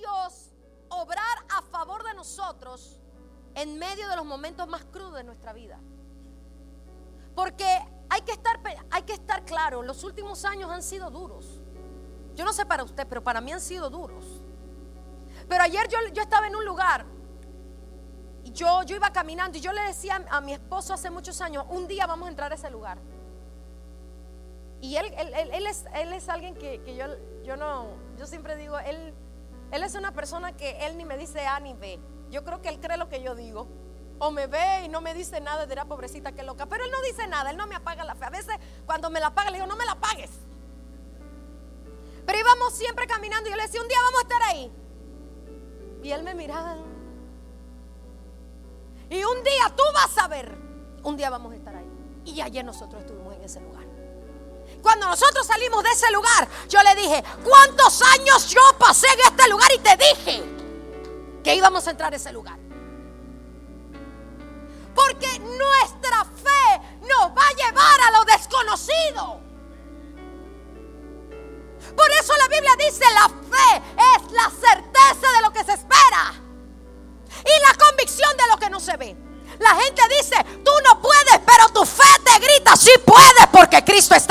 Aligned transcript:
Dios 0.00 0.50
obrar 0.88 1.38
a 1.56 1.62
favor 1.62 2.02
de 2.02 2.14
nosotros 2.14 3.00
en 3.54 3.78
medio 3.78 4.08
de 4.08 4.16
los 4.16 4.24
momentos 4.24 4.66
más 4.68 4.84
crudos 4.86 5.14
de 5.14 5.24
nuestra 5.24 5.52
vida. 5.52 5.78
Porque 7.34 7.66
hay 8.08 8.22
que 8.22 8.32
estar, 8.32 8.60
hay 8.90 9.02
que 9.02 9.12
estar 9.12 9.44
claro, 9.44 9.82
los 9.82 10.04
últimos 10.04 10.44
años 10.44 10.70
han 10.70 10.82
sido 10.82 11.10
duros. 11.10 11.60
Yo 12.34 12.44
no 12.44 12.52
sé 12.52 12.66
para 12.66 12.84
usted, 12.84 13.06
pero 13.08 13.22
para 13.22 13.40
mí 13.40 13.52
han 13.52 13.60
sido 13.60 13.90
duros. 13.90 14.42
Pero 15.48 15.62
ayer 15.62 15.88
yo, 15.88 15.98
yo 16.12 16.22
estaba 16.22 16.46
en 16.46 16.56
un 16.56 16.64
lugar 16.64 17.04
y 18.44 18.52
yo, 18.52 18.82
yo 18.82 18.96
iba 18.96 19.12
caminando 19.12 19.58
y 19.58 19.60
yo 19.60 19.72
le 19.72 19.82
decía 19.82 20.24
a 20.30 20.40
mi 20.40 20.52
esposo 20.52 20.94
hace 20.94 21.10
muchos 21.10 21.40
años, 21.40 21.64
un 21.68 21.86
día 21.86 22.06
vamos 22.06 22.26
a 22.26 22.30
entrar 22.30 22.52
a 22.52 22.54
ese 22.54 22.70
lugar. 22.70 22.98
Y 24.80 24.96
él, 24.96 25.12
él, 25.16 25.66
es, 25.66 25.84
él 25.94 26.12
es 26.12 26.28
alguien 26.28 26.54
que, 26.54 26.80
que, 26.82 26.96
yo, 26.96 27.04
yo 27.44 27.56
no, 27.56 27.88
yo 28.16 28.26
siempre 28.26 28.56
digo, 28.56 28.78
él, 28.78 29.14
él 29.70 29.82
es 29.82 29.94
una 29.94 30.12
persona 30.12 30.56
que 30.56 30.86
él 30.86 30.96
ni 30.96 31.04
me 31.04 31.16
dice 31.16 31.46
A 31.46 31.60
ni 31.60 31.74
B. 31.74 32.00
Yo 32.30 32.44
creo 32.44 32.60
que 32.60 32.68
él 32.68 32.80
cree 32.80 32.96
lo 32.96 33.08
que 33.08 33.22
yo 33.22 33.34
digo. 33.34 33.68
O 34.18 34.30
me 34.30 34.46
ve 34.46 34.84
y 34.84 34.88
no 34.88 35.00
me 35.00 35.14
dice 35.14 35.40
nada, 35.40 35.66
dirá 35.66 35.84
pobrecita 35.84 36.32
que 36.32 36.42
loca. 36.42 36.66
Pero 36.66 36.84
él 36.84 36.90
no 36.90 37.00
dice 37.02 37.26
nada, 37.26 37.50
él 37.50 37.56
no 37.56 37.66
me 37.66 37.74
apaga 37.74 38.04
la 38.04 38.14
fe. 38.14 38.24
A 38.26 38.30
veces 38.30 38.54
cuando 38.84 39.10
me 39.10 39.20
la 39.20 39.28
apaga 39.28 39.50
le 39.50 39.56
digo, 39.56 39.66
no 39.66 39.76
me 39.76 39.84
la 39.84 39.92
apagues. 39.92 40.30
Pero 42.26 42.38
íbamos 42.38 42.74
siempre 42.74 43.06
caminando 43.06 43.48
y 43.48 43.52
yo 43.52 43.56
le 43.56 43.62
decía, 43.62 43.80
un 43.80 43.88
día 43.88 43.98
vamos 44.04 44.20
a 44.20 44.22
estar 44.22 44.42
ahí. 44.42 44.72
Y 46.02 46.12
él 46.12 46.22
me 46.22 46.34
miraba. 46.34 46.76
Y 49.08 49.24
un 49.24 49.42
día 49.42 49.74
tú 49.76 49.82
vas 49.92 50.16
a 50.18 50.28
ver, 50.28 50.56
un 51.02 51.16
día 51.16 51.30
vamos 51.30 51.52
a 51.52 51.56
estar 51.56 51.74
ahí. 51.74 51.90
Y 52.24 52.40
ayer 52.40 52.64
nosotros 52.64 53.02
estuvimos 53.02 53.34
en 53.34 53.42
ese 53.42 53.60
lugar. 53.60 53.79
Cuando 54.82 55.08
nosotros 55.08 55.46
salimos 55.46 55.82
de 55.82 55.90
ese 55.90 56.10
lugar, 56.10 56.48
yo 56.68 56.82
le 56.82 56.94
dije, 56.94 57.22
¿cuántos 57.44 58.02
años 58.02 58.48
yo 58.48 58.60
pasé 58.78 59.06
en 59.08 59.20
este 59.20 59.48
lugar 59.48 59.70
y 59.74 59.78
te 59.78 59.96
dije 59.96 60.44
que 61.44 61.54
íbamos 61.54 61.86
a 61.86 61.90
entrar 61.90 62.12
a 62.12 62.16
ese 62.16 62.32
lugar? 62.32 62.58
Porque 64.94 65.38
nuestra 65.38 66.24
fe 66.24 66.80
nos 67.02 67.30
va 67.36 67.46
a 67.48 67.52
llevar 67.52 68.00
a 68.00 68.10
lo 68.18 68.24
desconocido. 68.24 69.40
Por 71.96 72.10
eso 72.12 72.32
la 72.36 72.48
Biblia 72.48 72.72
dice, 72.78 73.04
la 73.14 73.28
fe 73.28 73.82
es 74.16 74.32
la 74.32 74.50
certeza 74.50 75.32
de 75.36 75.42
lo 75.42 75.52
que 75.52 75.64
se 75.64 75.72
espera 75.72 76.34
y 77.44 77.68
la 77.68 77.84
convicción 77.86 78.36
de 78.36 78.48
lo 78.50 78.56
que 78.58 78.70
no 78.70 78.80
se 78.80 78.96
ve. 78.96 79.16
La 79.58 79.74
gente 79.74 80.02
dice, 80.16 80.36
tú 80.64 80.70
no 80.84 81.02
puedes, 81.02 81.38
pero 81.44 81.68
tu 81.68 81.84
fe 81.84 82.08
te 82.24 82.38
grita, 82.38 82.76
sí 82.76 82.92
puedes 83.04 83.46
porque 83.52 83.84
Cristo 83.84 84.14
está 84.14 84.29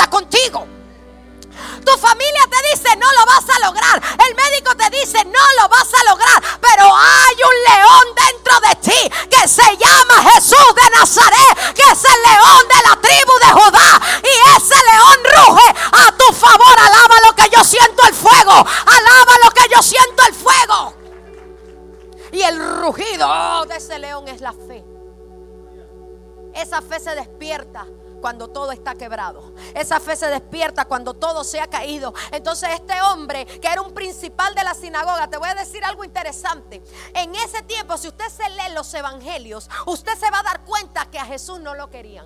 quebrado. 28.95 29.54
Esa 29.73 30.00
fe 30.00 30.16
se 30.16 30.28
despierta 30.28 30.86
cuando 30.86 31.14
todo 31.14 31.44
se 31.44 31.59
ha 31.59 31.68
caído. 31.68 32.14
Entonces 32.32 32.70
este 32.73 33.02
hombre, 33.02 33.45
que 33.45 33.68
era 33.68 33.82
un 33.82 33.94
principal 33.94 34.54
de 34.56 34.64
la 34.64 34.73
sinagoga, 34.73 35.28
te 35.28 35.38
voy 35.38 35.50
a 35.50 35.56
decir 35.56 35.84
algo 35.84 36.04
interesante. 36.04 36.84
En 37.14 37.34
ese 37.36 37.62
tiempo, 37.64 37.98
si 37.98 38.08
usted 38.08 38.30
se 38.30 38.50
lee 38.50 38.73
los 38.73 38.94
evangelios, 38.94 39.70
usted 39.86 40.16
se 40.17 40.30
va 40.32 40.40
a 40.40 40.44
dar 40.44 40.66
cuenta 40.66 41.05
que 41.05 41.20
a 41.20 41.26
Jesús 41.26 41.60
no 41.60 41.76
lo 41.76 41.89
querían. 41.89 42.26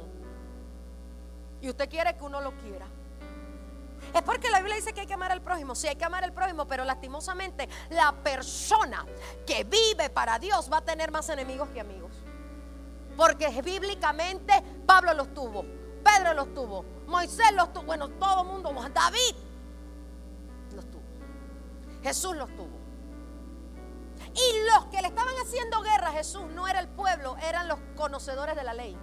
Y 1.62 1.70
usted 1.70 1.90
quiere 1.90 2.18
que 2.18 2.24
uno 2.24 2.42
lo 2.42 2.52
quiera. 2.58 2.88
Es 4.14 4.22
porque 4.22 4.50
la 4.50 4.60
Biblia 4.60 4.76
dice 4.76 4.94
que 4.94 5.02
hay 5.02 5.08
que 5.08 5.14
amar 5.14 5.32
al 5.32 5.42
prójimo. 5.42 5.76
Sí, 5.76 5.88
hay 5.88 5.96
que 5.96 6.06
amar 6.06 6.24
al 6.24 6.34
prójimo, 6.34 6.68
pero 6.68 6.84
lastimosamente 6.84 7.68
la 7.90 8.12
persona 8.12 9.06
que 9.46 9.64
vive 9.64 10.10
para 10.10 10.38
Dios 10.40 10.70
va 10.72 10.78
a 10.78 10.82
tener 10.82 11.12
más 11.12 11.30
enemigos 11.30 11.70
que 11.70 11.80
amigos. 11.80 12.12
Porque 13.16 13.50
bíblicamente 13.62 14.54
Pablo 14.86 15.14
los 15.14 15.34
tuvo, 15.34 15.66
Pedro 16.04 16.34
los 16.34 16.54
tuvo, 16.54 16.86
Moisés 17.08 17.52
los 17.56 17.72
tuvo, 17.74 17.86
bueno, 17.86 18.10
todo 18.10 18.42
el 18.42 18.48
mundo, 18.48 18.74
David 18.94 19.36
los 20.76 20.86
tuvo, 20.90 21.04
Jesús 22.02 22.36
los 22.36 22.50
tuvo. 22.56 22.84
Y 24.34 24.74
los 24.74 24.86
que 24.86 25.02
le 25.02 25.08
estaban 25.10 25.34
haciendo 25.44 25.82
guerra 25.82 26.10
a 26.10 26.12
Jesús 26.12 26.46
no 26.54 26.68
era 26.68 26.80
el 26.80 26.88
pueblo, 26.88 27.36
eran 27.44 27.68
los 27.68 27.80
conocedores 27.96 28.56
de 28.56 28.64
la 28.64 28.74
ley. 28.74 28.98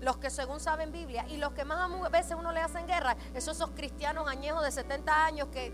Los 0.00 0.16
que 0.16 0.28
según 0.28 0.60
saben 0.60 0.90
Biblia 0.92 1.24
y 1.28 1.36
los 1.36 1.52
que 1.52 1.64
más 1.64 1.78
a 1.78 2.08
veces 2.08 2.36
uno 2.38 2.52
le 2.52 2.60
hacen 2.60 2.86
guerra, 2.86 3.16
esos, 3.32 3.56
esos 3.56 3.70
cristianos 3.70 4.28
añejos 4.28 4.62
de 4.64 4.72
70 4.72 5.24
años 5.24 5.48
que 5.48 5.72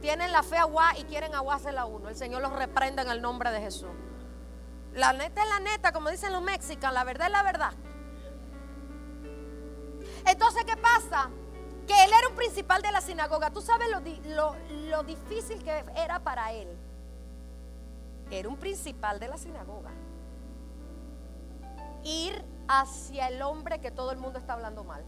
tienen 0.00 0.32
la 0.32 0.42
fe 0.42 0.58
agua 0.58 0.96
y 0.98 1.04
quieren 1.04 1.34
aguársela 1.34 1.82
a 1.82 1.84
uno. 1.86 2.08
El 2.08 2.16
Señor 2.16 2.42
los 2.42 2.52
reprende 2.52 3.02
en 3.02 3.08
el 3.08 3.22
nombre 3.22 3.50
de 3.50 3.60
Jesús. 3.60 3.90
La 4.92 5.12
neta 5.12 5.42
es 5.42 5.48
la 5.48 5.60
neta, 5.60 5.92
como 5.92 6.10
dicen 6.10 6.32
los 6.32 6.42
mexicanos, 6.42 6.94
la 6.94 7.04
verdad 7.04 7.26
es 7.26 7.32
la 7.32 7.42
verdad. 7.42 7.72
Entonces, 10.26 10.64
¿qué 10.64 10.76
pasa? 10.76 11.30
Que 11.86 12.04
él 12.04 12.10
era 12.18 12.28
un 12.28 12.34
principal 12.34 12.82
de 12.82 12.90
la 12.90 13.00
sinagoga. 13.00 13.50
¿Tú 13.50 13.60
sabes 13.60 13.88
lo, 13.90 14.56
lo 14.88 15.02
difícil 15.04 15.62
que 15.62 15.84
era 15.96 16.18
para 16.18 16.52
él? 16.52 16.68
Era 18.30 18.48
un 18.48 18.56
principal 18.56 19.20
de 19.20 19.28
la 19.28 19.38
sinagoga. 19.38 19.90
Ir 22.02 22.44
hacia 22.68 23.28
el 23.28 23.40
hombre 23.42 23.80
que 23.80 23.90
todo 23.90 24.10
el 24.10 24.18
mundo 24.18 24.38
está 24.38 24.54
hablando 24.54 24.82
mal. 24.82 25.04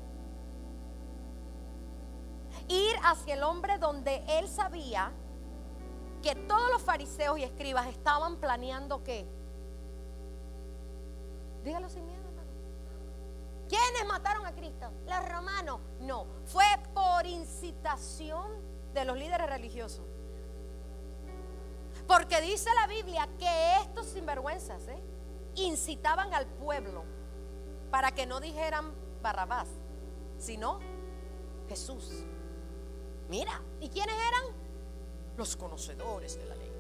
Ir 2.69 2.97
hacia 3.03 3.35
el 3.35 3.43
hombre 3.43 3.79
donde 3.79 4.23
él 4.39 4.49
sabía 4.49 5.13
que 6.23 6.35
todos 6.35 6.71
los 6.71 6.83
fariseos 6.83 7.39
y 7.39 7.45
escribas 7.45 7.87
estaban 7.89 8.37
planeando 8.37 9.03
qué? 9.03 9.27
Dígalo 11.65 11.89
sin 11.89 12.07
miedo. 12.07 12.18
¿Quiénes 13.69 14.07
mataron 14.07 14.47
a 14.47 14.55
Cristo? 14.55 14.91
Los 15.07 15.29
romanos. 15.29 15.81
No, 16.01 16.27
fue 16.47 16.65
por 16.95 17.27
incitación 17.27 18.51
de 18.95 19.05
los 19.05 19.17
líderes 19.17 19.49
religiosos. 19.49 20.05
Porque 22.07 22.41
dice 22.41 22.71
la 22.75 22.87
Biblia 22.87 23.29
que 23.39 23.77
estos 23.83 24.07
sinvergüenzas 24.07 24.89
¿eh? 24.89 25.03
incitaban 25.57 26.33
al 26.33 26.47
pueblo 26.47 27.05
para 27.91 28.13
que 28.13 28.27
no 28.27 28.41
dijeran 28.41 28.95
Barrabás, 29.21 29.69
sino 30.39 30.79
Jesús. 31.69 32.25
Mira, 33.29 33.61
¿y 33.81 33.91
quiénes 33.91 34.15
eran? 34.15 34.57
Los 35.37 35.57
conocedores 35.57 36.39
de 36.39 36.47
la 36.47 36.55
ley. 36.55 36.73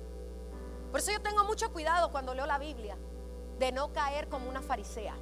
Por 0.90 1.00
eso 1.00 1.12
yo 1.12 1.20
tengo 1.20 1.44
mucho 1.44 1.70
cuidado 1.72 2.10
cuando 2.10 2.34
leo 2.34 2.46
la 2.46 2.58
Biblia 2.58 2.96
de 3.58 3.72
no 3.72 3.92
caer 3.92 4.28
como 4.28 4.48
una 4.48 4.62
farisea. 4.62 5.14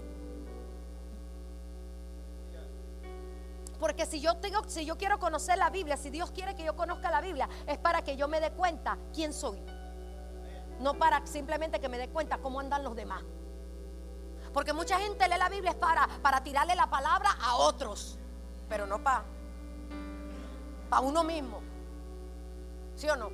Porque 3.79 4.07
si 4.07 4.21
yo 4.21 4.37
tengo, 4.37 4.63
si 4.69 4.85
yo 4.85 4.97
quiero 4.97 5.19
conocer 5.19 5.59
la 5.59 5.71
Biblia, 5.71 5.97
si 5.97 6.11
Dios 6.11 6.31
quiere 6.31 6.55
que 6.55 6.65
yo 6.65 6.75
conozca 6.75 7.11
la 7.11 7.21
Biblia, 7.21 7.49
es 7.67 7.79
para 7.79 8.03
que 8.03 8.17
yo 8.17 8.29
me 8.29 8.41
dé 8.41 8.51
cuenta 8.53 8.97
quién 9.13 9.33
soy. 9.33 9.61
No 10.81 10.95
para 10.95 11.27
simplemente 11.27 11.81
que 11.81 11.89
me 11.89 11.99
dé 11.99 12.09
cuenta 12.09 12.39
cómo 12.39 12.61
andan 12.61 12.83
los 12.83 12.97
demás. 12.97 13.23
Porque 14.53 14.73
mucha 14.73 14.99
gente 14.99 15.29
lee 15.29 15.37
la 15.39 15.51
Biblia 15.51 15.71
es 15.73 15.77
para, 15.77 16.09
para 16.23 16.43
tirarle 16.43 16.75
la 16.75 16.89
palabra 16.89 17.31
a 17.41 17.57
otros, 17.57 18.19
pero 18.69 18.87
no 18.87 19.03
para, 19.03 19.25
para 20.89 21.03
uno 21.03 21.23
mismo. 21.23 21.61
¿Sí 22.95 23.09
o 23.11 23.17
no? 23.17 23.31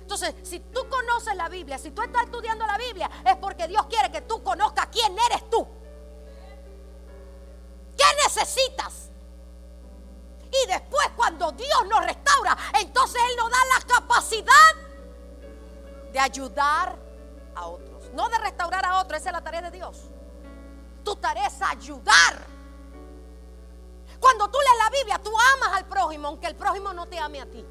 Entonces, 0.00 0.34
si 0.42 0.60
tú 0.60 0.88
conoces 0.88 1.34
la 1.36 1.48
Biblia, 1.48 1.76
si 1.76 1.90
tú 1.90 2.02
estás 2.02 2.22
estudiando 2.22 2.64
la 2.66 2.78
Biblia, 2.78 3.10
es 3.26 3.36
porque 3.36 3.68
Dios 3.68 3.86
quiere 3.86 4.10
que 4.10 4.22
tú 4.22 4.42
conozcas 4.42 4.86
quién 4.86 5.12
eres 5.30 5.50
tú. 5.50 5.66
¿Qué 7.96 8.04
necesitas? 8.24 9.07
Y 10.50 10.66
después 10.66 11.08
cuando 11.16 11.52
Dios 11.52 11.86
nos 11.88 12.04
restaura, 12.04 12.56
entonces 12.80 13.20
Él 13.30 13.36
nos 13.36 13.50
da 13.50 13.58
la 13.76 13.94
capacidad 13.94 14.74
de 16.12 16.18
ayudar 16.18 16.96
a 17.54 17.66
otros. 17.66 18.10
No 18.14 18.28
de 18.28 18.38
restaurar 18.38 18.84
a 18.86 19.00
otros, 19.00 19.20
esa 19.20 19.30
es 19.30 19.32
la 19.34 19.42
tarea 19.42 19.62
de 19.62 19.70
Dios. 19.70 20.10
Tu 21.04 21.14
tarea 21.16 21.46
es 21.46 21.60
ayudar. 21.60 22.46
Cuando 24.18 24.48
tú 24.48 24.58
lees 24.58 24.84
la 24.84 24.90
Biblia, 24.90 25.22
tú 25.22 25.30
amas 25.30 25.76
al 25.76 25.86
prójimo, 25.86 26.28
aunque 26.28 26.46
el 26.46 26.56
prójimo 26.56 26.92
no 26.92 27.06
te 27.06 27.18
ame 27.18 27.40
a 27.40 27.46
ti. 27.46 27.64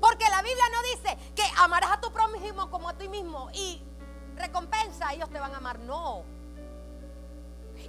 Porque 0.00 0.28
la 0.28 0.42
Biblia 0.42 0.64
no 0.72 0.82
dice 0.82 1.32
que 1.34 1.44
amarás 1.58 1.92
a 1.92 2.00
tu 2.00 2.12
prójimo 2.12 2.70
como 2.70 2.88
a 2.88 2.94
ti 2.94 3.08
mismo 3.08 3.48
y 3.52 3.82
recompensa, 4.36 5.12
ellos 5.12 5.30
te 5.30 5.38
van 5.38 5.54
a 5.54 5.58
amar. 5.58 5.78
No. 5.78 6.24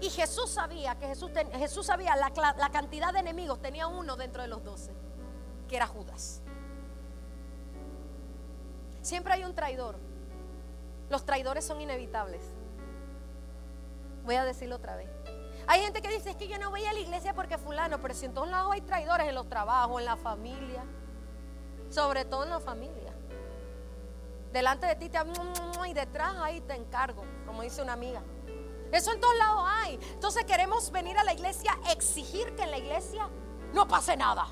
Y 0.01 0.09
Jesús 0.09 0.49
sabía 0.49 0.95
que 0.95 1.07
Jesús, 1.07 1.31
Jesús 1.53 1.85
sabía 1.85 2.15
la, 2.15 2.31
la 2.57 2.69
cantidad 2.69 3.13
de 3.13 3.19
enemigos. 3.19 3.61
Tenía 3.61 3.87
uno 3.87 4.15
dentro 4.15 4.41
de 4.41 4.47
los 4.47 4.63
doce, 4.63 4.93
que 5.67 5.75
era 5.77 5.87
Judas. 5.87 6.41
Siempre 9.01 9.33
hay 9.33 9.43
un 9.43 9.53
traidor. 9.53 9.97
Los 11.09 11.25
traidores 11.25 11.65
son 11.65 11.79
inevitables. 11.79 12.41
Voy 14.25 14.35
a 14.35 14.43
decirlo 14.43 14.77
otra 14.77 14.95
vez. 14.95 15.09
Hay 15.67 15.81
gente 15.81 16.01
que 16.01 16.09
dice, 16.09 16.31
es 16.31 16.35
que 16.35 16.47
yo 16.47 16.57
no 16.59 16.69
voy 16.69 16.85
a 16.85 16.93
la 16.93 16.99
iglesia 16.99 17.33
porque 17.33 17.57
fulano, 17.57 17.99
pero 17.99 18.13
si 18.13 18.25
en 18.25 18.33
todos 18.33 18.49
lados 18.49 18.71
hay 18.71 18.81
traidores, 18.81 19.27
en 19.27 19.35
los 19.35 19.47
trabajos, 19.47 19.99
en 19.99 20.05
la 20.05 20.15
familia, 20.15 20.83
sobre 21.89 22.25
todo 22.25 22.43
en 22.43 22.49
la 22.49 22.59
familia. 22.59 23.13
Delante 24.51 24.87
de 24.87 24.95
ti 24.95 25.09
te 25.09 25.19
y 25.87 25.93
detrás 25.93 26.35
ahí 26.37 26.61
te 26.61 26.75
encargo, 26.75 27.23
como 27.45 27.61
dice 27.61 27.81
una 27.81 27.93
amiga. 27.93 28.21
Eso 28.91 29.11
en 29.11 29.19
todos 29.19 29.35
lados 29.37 29.63
hay. 29.67 29.99
Entonces 30.13 30.45
queremos 30.45 30.91
venir 30.91 31.17
a 31.17 31.23
la 31.23 31.33
iglesia, 31.33 31.77
exigir 31.89 32.55
que 32.55 32.63
en 32.63 32.71
la 32.71 32.77
iglesia 32.77 33.29
no 33.73 33.87
pase 33.87 34.15
nada. 34.15 34.47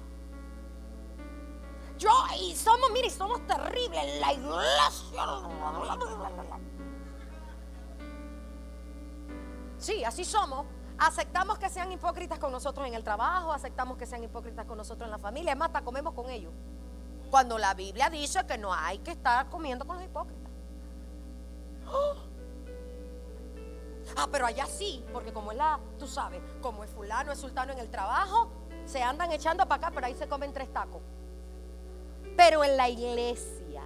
Yo, 1.97 2.09
y 2.39 2.56
somos, 2.56 2.91
mire, 2.91 3.09
somos 3.09 3.45
terribles 3.47 4.03
en 4.03 4.19
la 4.19 4.33
iglesia. 4.33 4.91
Sí, 9.77 10.03
así 10.03 10.25
somos. 10.25 10.65
Aceptamos 10.97 11.57
que 11.57 11.69
sean 11.69 11.91
hipócritas 11.91 12.39
con 12.39 12.51
nosotros 12.51 12.88
en 12.88 12.94
el 12.94 13.03
trabajo, 13.03 13.51
aceptamos 13.51 13.97
que 13.97 14.06
sean 14.06 14.24
hipócritas 14.24 14.65
con 14.65 14.77
nosotros 14.77 15.07
en 15.07 15.12
la 15.12 15.18
familia, 15.18 15.51
es 15.51 15.57
más, 15.57 15.68
hasta 15.68 15.81
comemos 15.81 16.13
con 16.13 16.30
ellos. 16.30 16.53
Cuando 17.30 17.57
la 17.57 17.74
Biblia 17.74 18.09
dice 18.09 18.45
que 18.45 18.57
no 18.57 18.74
hay 18.74 19.00
que 19.00 19.12
estar 19.12 19.50
comiendo 19.50 19.85
con 19.85 19.97
los 19.97 20.06
hipócritas. 20.06 20.43
Ah, 24.15 24.27
pero 24.31 24.45
allá 24.45 24.65
sí, 24.65 25.04
porque 25.12 25.33
como 25.33 25.51
es 25.51 25.57
la, 25.57 25.80
tú 25.98 26.07
sabes, 26.07 26.42
como 26.62 26.83
es 26.83 26.92
fulano, 26.92 27.31
es 27.31 27.39
sultano 27.39 27.74
en 27.74 27.80
el 27.80 27.89
trabajo, 27.89 28.50
se 28.86 29.01
andan 29.01 29.31
echando 29.31 29.68
para 29.68 29.88
acá, 29.88 29.92
pero 29.94 30.07
ahí 30.07 30.13
se 30.13 30.27
comen 30.27 30.54
tres 30.54 30.71
tacos. 30.71 31.01
Pero 32.38 32.63
en 32.63 32.77
la 32.77 32.89
iglesia, 32.89 33.83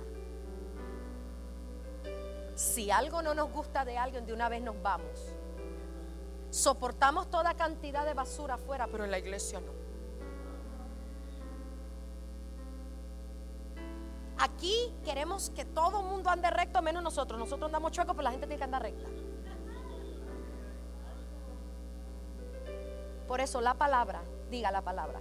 si 2.55 2.91
algo 2.91 3.21
no 3.21 3.33
nos 3.33 3.51
gusta 3.51 3.85
de 3.85 3.97
alguien, 3.97 4.25
de 4.25 4.33
una 4.33 4.49
vez 4.49 4.61
nos 4.61 4.81
vamos. 4.81 5.33
Soportamos 6.49 7.29
toda 7.29 7.53
cantidad 7.53 8.05
de 8.05 8.13
basura 8.13 8.55
afuera, 8.55 8.87
pero 8.91 9.05
en 9.05 9.11
la 9.11 9.19
iglesia 9.19 9.61
no. 9.61 9.71
Aquí 14.39 14.93
queremos 15.03 15.49
que 15.49 15.65
todo 15.65 16.01
el 16.01 16.05
mundo 16.07 16.29
ande 16.29 16.49
recto, 16.49 16.81
menos 16.81 17.03
nosotros. 17.03 17.39
Nosotros 17.39 17.67
andamos 17.67 17.91
chuecos, 17.91 18.15
pero 18.15 18.23
la 18.23 18.31
gente 18.31 18.47
tiene 18.47 18.57
que 18.57 18.63
andar 18.63 18.81
recta. 18.81 19.09
Por 23.27 23.41
eso 23.41 23.59
la 23.59 23.73
palabra, 23.73 24.21
diga 24.49 24.71
la 24.71 24.81
palabra, 24.81 25.19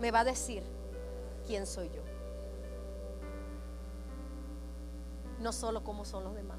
me 0.00 0.10
va 0.10 0.20
a 0.20 0.24
decir 0.24 0.64
quién 1.46 1.66
soy 1.66 1.88
yo. 1.90 2.02
No 5.38 5.52
solo 5.52 5.84
cómo 5.84 6.04
son 6.04 6.24
los 6.24 6.34
demás. 6.34 6.58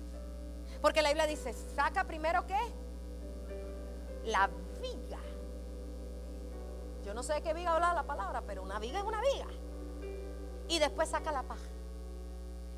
Porque 0.82 1.02
la 1.02 1.10
Biblia 1.10 1.28
dice, 1.28 1.54
saca 1.54 2.06
primero 2.06 2.46
qué? 2.48 2.60
La 4.26 4.50
viga. 4.82 5.20
Yo 7.06 7.14
no 7.14 7.22
sé 7.22 7.34
de 7.34 7.42
qué 7.42 7.54
viga 7.54 7.76
habla 7.76 7.94
la 7.94 8.04
palabra, 8.04 8.42
pero 8.48 8.64
una 8.64 8.80
viga 8.80 9.00
es 9.00 9.06
una 9.06 9.22
viga. 9.22 9.48
Y 10.70 10.80
después 10.80 11.10
saca 11.10 11.34
la 11.34 11.44
paja. 11.44 11.68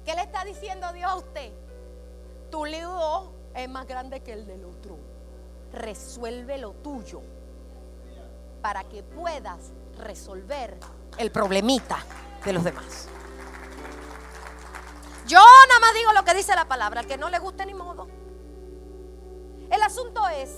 ¿Qué 0.04 0.16
le 0.16 0.22
está 0.22 0.44
diciendo 0.44 0.92
Dios 0.94 1.12
a 1.12 1.16
usted? 1.16 1.52
Tu 2.50 2.66
lío 2.66 3.32
es 3.54 3.70
más 3.70 3.88
grande 3.88 4.22
que 4.22 4.34
el 4.34 4.48
del 4.48 4.66
otro. 4.66 4.98
Resuelve 5.72 6.58
lo 6.58 6.74
tuyo 6.74 7.22
para 8.66 8.84
que 8.84 9.04
puedas 9.04 9.74
resolver 10.00 10.76
el 11.20 11.30
problemita 11.30 12.00
de 12.44 12.52
los 12.52 12.64
demás. 12.64 13.08
Yo 15.28 15.38
nada 15.38 15.80
más 15.82 15.94
digo 15.94 16.12
lo 16.14 16.24
que 16.24 16.34
dice 16.34 16.56
la 16.56 16.68
palabra, 16.68 17.02
al 17.02 17.06
que 17.06 17.16
no 17.16 17.30
le 17.30 17.38
guste 17.38 17.64
ni 17.68 17.76
modo. 17.76 18.08
El 19.70 19.84
asunto 19.84 20.28
es 20.30 20.50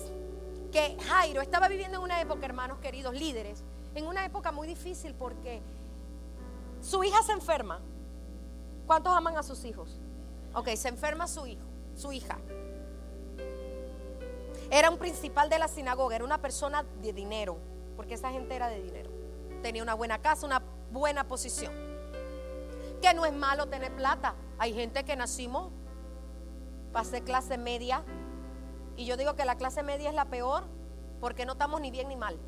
que 0.71 0.98
Jairo 1.06 1.42
estaba 1.42 1.68
viviendo 1.68 1.98
en 1.98 2.04
una 2.04 2.21
época, 2.21 2.45
hermanos 2.45 2.80
queridos, 2.80 3.13
líderes, 3.13 3.65
en 3.94 4.07
una 4.07 4.24
época 4.24 4.54
muy 4.54 4.69
difícil 4.69 5.13
porque 5.13 5.62
su 6.81 7.04
hija 7.04 7.21
se 7.24 7.33
enferma. 7.33 7.81
¿Cuántos 8.86 9.13
aman 9.13 9.38
a 9.38 9.44
sus 9.44 9.65
hijos? 9.65 10.00
Ok, 10.54 10.69
se 10.77 10.88
enferma 10.88 11.27
su 11.27 11.45
hijo, 11.45 11.65
su 11.94 12.13
hija. 12.13 12.38
Era 14.71 14.89
un 14.89 14.98
principal 14.98 15.50
de 15.50 15.59
la 15.59 15.68
sinagoga, 15.68 16.15
era 16.15 16.24
una 16.24 16.38
persona 16.38 16.86
de 17.01 17.12
dinero, 17.12 17.57
porque 17.97 18.13
esa 18.13 18.31
gente 18.31 18.55
era 18.55 18.69
de 18.69 18.81
dinero. 18.81 19.09
Tenía 19.61 19.83
una 19.83 19.95
buena 19.95 20.21
casa, 20.21 20.45
una 20.45 20.61
buena 20.91 21.27
posición. 21.27 21.73
Que 23.01 23.13
no 23.13 23.25
es 23.25 23.33
malo 23.33 23.67
tener 23.67 23.94
plata. 23.95 24.35
Hay 24.59 24.73
gente 24.73 25.03
que 25.03 25.15
nacimos 25.15 25.71
para 26.94 27.19
clase 27.21 27.57
media. 27.57 28.05
Y 28.95 29.05
yo 29.05 29.17
digo 29.17 29.35
que 29.35 29.44
la 29.44 29.57
clase 29.57 29.83
media 29.83 30.09
es 30.09 30.15
la 30.15 30.25
peor 30.25 30.63
porque 31.19 31.45
no 31.45 31.53
estamos 31.53 31.81
ni 31.81 31.91
bien 31.91 32.07
ni 32.07 32.15
mal. 32.15 32.39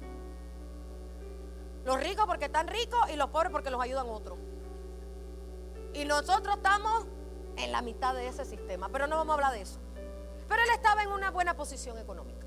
Los 1.84 2.00
ricos 2.00 2.26
porque 2.28 2.46
están 2.46 2.68
ricos 2.68 3.00
y 3.12 3.16
los 3.16 3.30
pobres 3.30 3.52
porque 3.52 3.72
los 3.72 3.82
ayudan 3.82 4.08
otros. 4.08 4.38
Y 5.94 6.06
nosotros 6.06 6.58
estamos 6.58 7.08
en 7.58 7.72
la 7.72 7.82
mitad 7.82 8.14
de 8.14 8.28
ese 8.28 8.46
sistema, 8.46 8.90
pero 8.90 9.08
no 9.08 9.18
vamos 9.18 9.32
a 9.32 9.34
hablar 9.36 9.54
de 9.54 9.62
eso. 9.62 9.80
Pero 10.48 10.62
él 10.62 10.70
estaba 10.74 11.04
en 11.04 11.10
una 11.10 11.32
buena 11.32 11.56
posición 11.56 11.98
económica. 11.98 12.39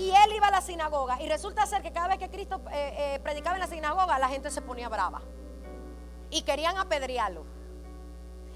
Y 0.00 0.08
él 0.08 0.32
iba 0.34 0.46
a 0.46 0.50
la 0.50 0.62
sinagoga. 0.62 1.20
Y 1.20 1.28
resulta 1.28 1.66
ser 1.66 1.82
que 1.82 1.92
cada 1.92 2.08
vez 2.08 2.18
que 2.18 2.30
Cristo 2.30 2.62
eh, 2.72 2.94
eh, 2.96 3.20
predicaba 3.22 3.56
en 3.56 3.60
la 3.60 3.66
sinagoga, 3.66 4.18
la 4.18 4.28
gente 4.28 4.50
se 4.50 4.62
ponía 4.62 4.88
brava. 4.88 5.20
Y 6.30 6.40
querían 6.40 6.78
apedrearlo. 6.78 7.44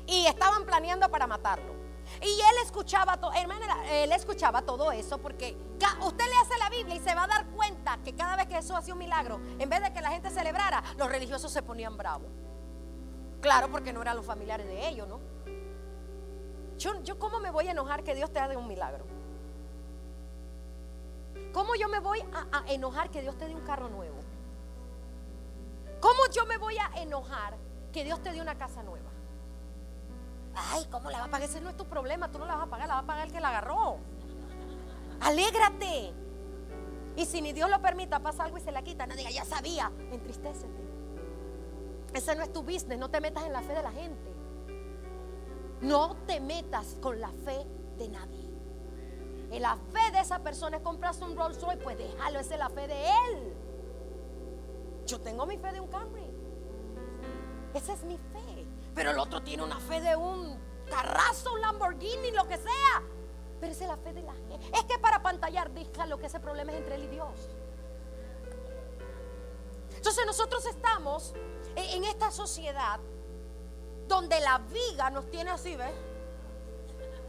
Y 0.07 0.25
estaban 0.25 0.65
planeando 0.65 1.11
para 1.11 1.27
matarlo. 1.27 1.75
Y 2.23 2.29
él 2.29 2.57
escuchaba, 2.65 3.19
hermana, 3.37 3.67
él 3.91 4.13
escuchaba 4.13 4.63
todo 4.63 4.91
eso 4.93 5.19
porque 5.19 5.57
usted 6.03 6.25
le 6.25 6.37
hace 6.37 6.59
la 6.59 6.71
Biblia 6.71 6.97
y 6.97 7.01
se 7.01 7.15
va 7.15 7.25
a 7.25 7.27
dar 7.27 7.47
cuenta 7.47 7.99
que 8.05 8.15
cada 8.15 8.37
vez 8.37 8.47
que 8.47 8.55
Jesús 8.55 8.77
hacía 8.77 8.95
un 8.95 8.99
milagro, 8.99 9.41
en 9.59 9.69
vez 9.69 9.83
de 9.83 9.93
que 9.93 10.01
la 10.01 10.11
gente 10.11 10.31
celebrara, 10.31 10.83
los 10.97 11.09
religiosos 11.09 11.51
se 11.51 11.63
ponían 11.63 11.97
bravos. 11.97 12.29
Claro, 13.41 13.71
porque 13.71 13.93
no 13.93 14.03
eran 14.03 14.17
los 14.17 14.25
familiares 14.25 14.67
de 14.67 14.89
ellos, 14.89 15.09
¿no? 15.09 15.21
Yo, 16.79 17.03
yo 17.03 17.19
¿cómo 17.19 17.41
me 17.41 17.51
voy 17.51 17.69
a 17.69 17.71
enojar 17.73 18.03
que 18.03 18.15
Dios 18.15 18.31
te 18.33 18.39
haga 18.39 18.57
un 18.59 18.69
milagro? 18.69 19.07
¿Cómo 21.55 21.77
yo 21.77 21.89
me 21.89 22.01
voy 22.01 22.19
a, 22.53 22.65
enojar 22.67 23.11
que 23.11 23.23
Dios 23.23 23.39
te 23.39 23.47
dé 23.47 23.55
un 23.55 23.61
carro 23.61 23.89
nuevo? 23.89 24.17
¿Cómo 26.01 26.19
yo 26.33 26.45
me 26.47 26.59
voy 26.59 26.77
a 26.79 26.91
enojar 27.01 27.57
que 27.93 28.03
Dios 28.03 28.21
te 28.25 28.33
dé 28.33 28.41
una 28.41 28.59
casa 28.59 28.83
nueva? 28.83 29.09
Ay, 30.57 30.85
¿cómo 30.91 31.13
la 31.13 31.21
va 31.21 31.25
a 31.27 31.31
pagar? 31.31 31.49
Ese 31.49 31.61
no 31.61 31.71
es 31.71 31.77
tu 31.77 31.85
problema, 31.85 32.29
tú 32.29 32.41
no 32.41 32.45
la 32.45 32.57
vas 32.57 32.67
a 32.67 32.71
pagar, 32.71 32.89
la 32.89 32.95
va 32.95 33.01
a 33.01 33.07
pagar 33.07 33.29
el 33.29 33.33
que 33.33 33.41
la 33.41 33.51
agarró. 33.51 33.99
Alégrate. 35.21 36.13
Y 37.17 37.25
si 37.25 37.41
ni 37.41 37.53
Dios 37.53 37.71
lo 37.71 37.81
permita, 37.81 38.19
pasa 38.19 38.43
algo 38.43 38.59
y 38.59 38.61
se 38.61 38.73
la 38.73 38.83
quita, 38.83 39.07
no 39.07 39.15
diga, 39.15 39.31
ya 39.31 39.45
sabía, 39.45 39.93
entristécete. 40.11 40.83
Ese 42.15 42.35
no 42.35 42.43
es 42.43 42.53
tu 42.53 42.65
business, 42.65 42.99
no 42.99 43.11
te 43.11 43.21
metas 43.21 43.45
en 43.45 43.53
la 43.53 43.63
fe 43.63 43.75
de 43.75 43.83
la 43.83 43.93
gente. 43.93 44.35
No 45.83 46.17
te 46.27 46.41
metas 46.41 46.97
con 47.01 47.21
la 47.21 47.31
fe 47.31 47.65
de 47.97 48.09
nadie. 48.09 48.34
La 49.61 49.77
fe 49.77 50.11
de 50.13 50.21
esa 50.21 50.41
persona 50.41 50.79
es 50.79 50.83
comprarse 50.83 51.25
un 51.25 51.37
Rolls 51.37 51.61
Royce, 51.61 51.83
pues 51.83 51.99
déjalo, 51.99 52.41
esa 52.41 52.55
es 52.55 52.61
la 52.61 52.69
fe 52.71 52.87
de 52.87 53.09
él. 53.09 53.55
Yo 55.07 55.21
tengo 55.21 55.47
mi 55.47 55.57
fe 55.59 55.73
de 55.73 55.81
un 55.81 55.89
Camry. 55.89 56.31
Esa 57.75 57.93
es 57.93 58.05
mi 58.05 58.17
fe. 58.17 58.67
Pero 58.95 59.11
el 59.11 59.19
otro 59.19 59.43
tiene 59.43 59.63
una 59.63 59.79
fe 59.81 60.01
de 60.01 60.17
un 60.17 60.59
carrazo, 60.89 61.53
un 61.55 61.61
Lamborghini, 61.61 62.31
lo 62.31 62.47
que 62.47 62.57
sea. 62.57 63.03
Pero 63.61 63.73
esa 63.73 63.85
es 63.85 63.91
la 63.91 63.97
fe 63.97 64.13
de 64.13 64.23
la 64.23 64.35
gente. 64.35 64.59
Es 64.73 64.85
que 64.85 64.99
para 64.99 65.23
pantallar, 65.23 65.71
lo 66.09 66.19
que 66.19 66.27
ese 66.27 66.41
problema 66.41 66.73
es 66.73 66.79
entre 66.79 66.97
él 66.97 67.05
y 67.05 67.09
Dios. 67.09 67.49
Entonces 69.97 70.27
nosotros 70.27 70.67
estamos 70.67 71.35
en 71.77 72.05
esta 72.05 72.31
sociedad 72.31 73.01
donde 74.07 74.39
la 74.41 74.59
viga 74.59 75.11
nos 75.11 75.31
tiene 75.31 75.51
así, 75.51 75.77
¿ves? 75.77 75.95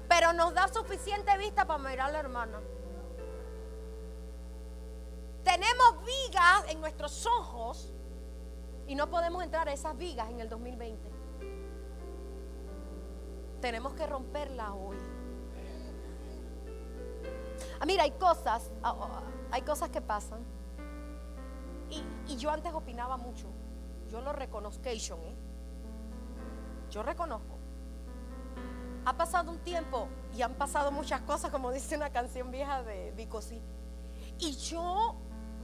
Pero 0.08 0.34
nos 0.34 0.54
da 0.54 0.68
suficiente 0.68 1.38
vista 1.38 1.66
para 1.66 1.80
mirar 1.80 2.10
a 2.10 2.12
la 2.14 2.20
hermana. 2.20 2.60
Tenemos 5.44 6.06
vigas 6.06 6.66
en 6.70 6.82
nuestros 6.82 7.26
ojos 7.26 7.94
y 8.88 8.96
no 8.96 9.10
podemos 9.10 9.44
entrar 9.44 9.68
a 9.70 9.74
esas 9.74 9.96
vigas 9.98 10.30
en 10.30 10.40
el 10.40 10.50
2020 10.50 11.16
tenemos 13.66 13.96
que 13.96 14.06
romperla 14.06 14.76
hoy. 14.76 14.96
Ah, 17.80 17.86
mira, 17.88 18.04
hay 18.04 18.12
cosas, 18.12 18.70
ah, 18.84 18.96
ah, 19.02 19.24
hay 19.50 19.64
cosas 19.64 19.90
que 19.90 20.02
pasan. 20.02 20.46
Y, 21.90 22.36
yo 22.38 22.52
antes 22.52 22.72
opinaba 22.76 23.18
mucho. 23.18 23.48
Yo 24.08 24.22
lo 24.22 24.34
reconozco, 24.34 24.88
¿eh? 24.88 25.36
Yo 26.92 27.02
reconozco. 27.02 27.55
Ha 29.06 29.16
pasado 29.16 29.52
un 29.52 29.60
tiempo 29.60 30.08
y 30.36 30.42
han 30.42 30.56
pasado 30.56 30.92
muchas 30.92 31.22
cosas, 31.22 31.52
como 31.52 31.72
dice 31.74 31.96
una 31.96 32.10
canción 32.10 32.52
vieja 32.52 32.84
de 32.84 33.12
Bicosí. 33.12 33.62
Y 34.40 34.52
yo 34.54 35.16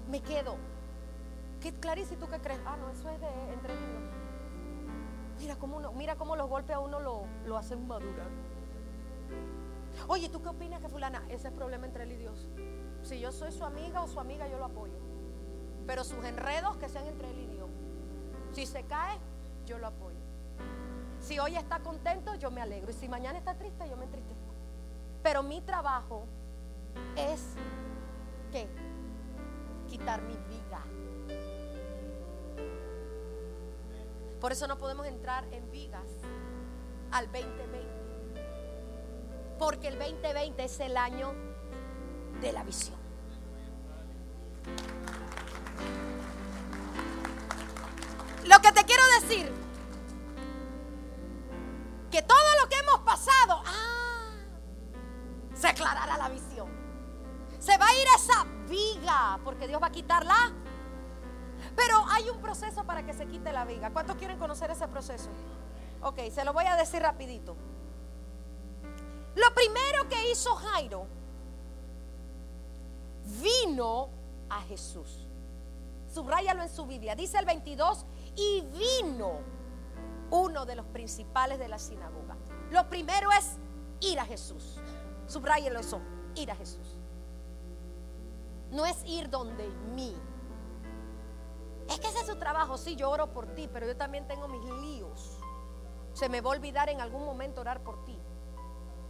me 0.09 0.21
quedo. 0.21 0.55
¿Qué, 1.59 1.73
Clarice, 1.73 2.15
tú 2.15 2.27
qué 2.27 2.39
crees? 2.39 2.59
Ah, 2.65 2.77
no, 2.77 2.89
eso 2.89 3.09
es 3.09 3.19
de 3.19 3.53
entre 3.53 3.73
Mira 5.39 5.55
cómo, 5.55 5.77
uno, 5.77 5.91
mira 5.93 6.15
cómo 6.15 6.35
los 6.35 6.47
golpes 6.47 6.75
a 6.75 6.79
uno 6.79 6.99
lo, 6.99 7.23
lo 7.45 7.57
hacen 7.57 7.87
madurar. 7.87 8.27
Oye, 10.07 10.29
¿tú 10.29 10.41
qué 10.41 10.49
opinas 10.49 10.81
que 10.81 10.87
fulana? 10.87 11.23
Ese 11.29 11.47
es 11.47 11.53
problema 11.53 11.87
entre 11.87 12.03
él 12.03 12.11
y 12.11 12.17
Dios. 12.17 12.47
Si 13.01 13.19
yo 13.19 13.31
soy 13.31 13.51
su 13.51 13.65
amiga 13.65 14.03
o 14.03 14.07
su 14.07 14.19
amiga, 14.19 14.47
yo 14.47 14.59
lo 14.59 14.65
apoyo. 14.65 14.93
Pero 15.87 16.03
sus 16.03 16.23
enredos 16.25 16.77
que 16.77 16.89
sean 16.89 17.07
entre 17.07 17.31
él 17.31 17.39
y 17.39 17.47
Dios. 17.47 17.69
Si 18.53 18.67
se 18.67 18.83
cae, 18.83 19.17
yo 19.65 19.79
lo 19.79 19.87
apoyo. 19.87 20.20
Si 21.21 21.39
hoy 21.39 21.55
está 21.55 21.79
contento, 21.79 22.35
yo 22.35 22.51
me 22.51 22.61
alegro. 22.61 22.91
Y 22.91 22.93
si 22.93 23.07
mañana 23.07 23.37
está 23.37 23.53
triste, 23.55 23.87
yo 23.89 23.95
me 23.95 24.05
entristezco. 24.05 24.53
Pero 25.23 25.43
mi 25.43 25.61
trabajo 25.61 26.25
es 27.15 27.41
¿qué? 28.51 28.67
Quitar 29.87 30.21
mi 30.21 30.35
viga. 30.49 30.83
Por 34.39 34.51
eso 34.51 34.67
no 34.67 34.77
podemos 34.77 35.05
entrar 35.05 35.45
en 35.51 35.69
vigas 35.71 36.09
al 37.11 37.25
2020. 37.27 37.87
Porque 39.59 39.89
el 39.89 39.99
2020 39.99 40.63
es 40.63 40.79
el 40.79 40.97
año 40.97 41.33
de 42.41 42.51
la 42.51 42.63
visión. 42.63 42.99
Lo 48.45 48.59
que 48.59 48.71
te 48.71 48.83
quiero 48.83 49.03
decir, 49.21 49.60
que 52.11 52.21
todo 52.21 52.37
lo 52.61 52.69
que 52.69 52.75
hemos 52.75 52.99
pasado, 52.99 53.63
ah, 53.65 54.31
se 55.55 55.67
aclarará 55.67 56.17
la 56.17 56.29
visión. 56.29 56.69
Se 57.57 57.77
va 57.77 57.87
a 57.87 57.95
ir 57.95 58.07
esa 58.15 58.45
viga, 58.67 59.39
porque 59.43 59.67
Dios 59.67 59.81
va 59.81 59.87
a 59.87 59.91
quitarla. 59.91 60.51
Pero 61.75 62.03
hay 62.09 62.29
un 62.29 62.41
proceso 62.41 62.83
para 62.83 63.05
que 63.05 63.13
se 63.13 63.27
quite 63.27 63.53
la 63.53 63.65
viga. 63.65 63.91
¿Cuántos 63.91 64.17
quieren 64.17 64.37
conocer 64.37 64.69
ese 64.71 64.87
proceso? 64.87 65.29
Ok, 66.01 66.19
se 66.31 66.43
lo 66.43 66.53
voy 66.53 66.65
a 66.65 66.75
decir 66.75 67.01
rapidito. 67.01 67.55
Lo 69.35 69.53
primero 69.53 70.09
que 70.09 70.31
hizo 70.31 70.53
Jairo, 70.55 71.07
vino 73.41 74.09
a 74.49 74.61
Jesús. 74.63 75.27
Subráyalo 76.13 76.63
en 76.63 76.69
su 76.69 76.85
Biblia. 76.85 77.15
Dice 77.15 77.37
el 77.37 77.45
22, 77.45 78.05
y 78.35 78.61
vino 78.61 79.60
uno 80.31 80.65
de 80.65 80.75
los 80.75 80.85
principales 80.87 81.59
de 81.59 81.67
la 81.67 81.77
sinagoga. 81.77 82.35
Lo 82.71 82.89
primero 82.89 83.29
es 83.31 83.57
ir 83.99 84.19
a 84.19 84.25
Jesús. 84.25 84.79
Subráyalo 85.27 85.79
eso, 85.79 86.01
ir 86.35 86.49
a 86.49 86.55
Jesús. 86.55 86.97
No 88.71 88.85
es 88.85 89.03
ir 89.05 89.29
donde 89.29 89.67
mí. 89.93 90.15
Es 91.89 91.99
que 91.99 92.07
ese 92.07 92.19
es 92.19 92.25
su 92.25 92.37
trabajo. 92.37 92.77
Sí, 92.77 92.95
yo 92.95 93.09
oro 93.09 93.31
por 93.33 93.53
ti, 93.53 93.69
pero 93.71 93.85
yo 93.85 93.97
también 93.97 94.27
tengo 94.27 94.47
mis 94.47 94.63
líos. 94.81 95.39
Se 96.13 96.29
me 96.29 96.41
va 96.41 96.49
a 96.49 96.53
olvidar 96.53 96.89
en 96.89 97.01
algún 97.01 97.25
momento 97.25 97.61
orar 97.61 97.83
por 97.83 98.05
ti. 98.05 98.17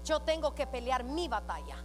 Yo 0.04 0.22
tengo 0.22 0.56
que 0.56 0.66
pelear 0.66 1.04
mi 1.04 1.28
batalla. 1.28 1.78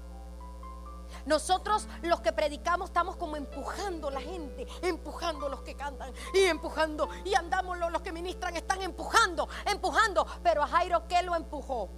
Nosotros 1.24 1.88
los 2.02 2.20
que 2.20 2.32
predicamos 2.32 2.90
estamos 2.90 3.16
como 3.16 3.36
empujando 3.36 4.10
la 4.10 4.20
gente, 4.20 4.66
empujando 4.82 5.48
los 5.48 5.62
que 5.62 5.74
cantan 5.74 6.12
y 6.34 6.44
empujando 6.44 7.08
y 7.24 7.34
andamos 7.34 7.78
los, 7.78 8.02
que 8.02 8.12
ministran 8.12 8.56
están 8.56 8.82
empujando, 8.82 9.48
empujando, 9.64 10.26
pero 10.42 10.62
a 10.62 10.66
Jairo 10.66 11.06
¿qué 11.08 11.22
lo 11.22 11.34
empujó? 11.34 11.88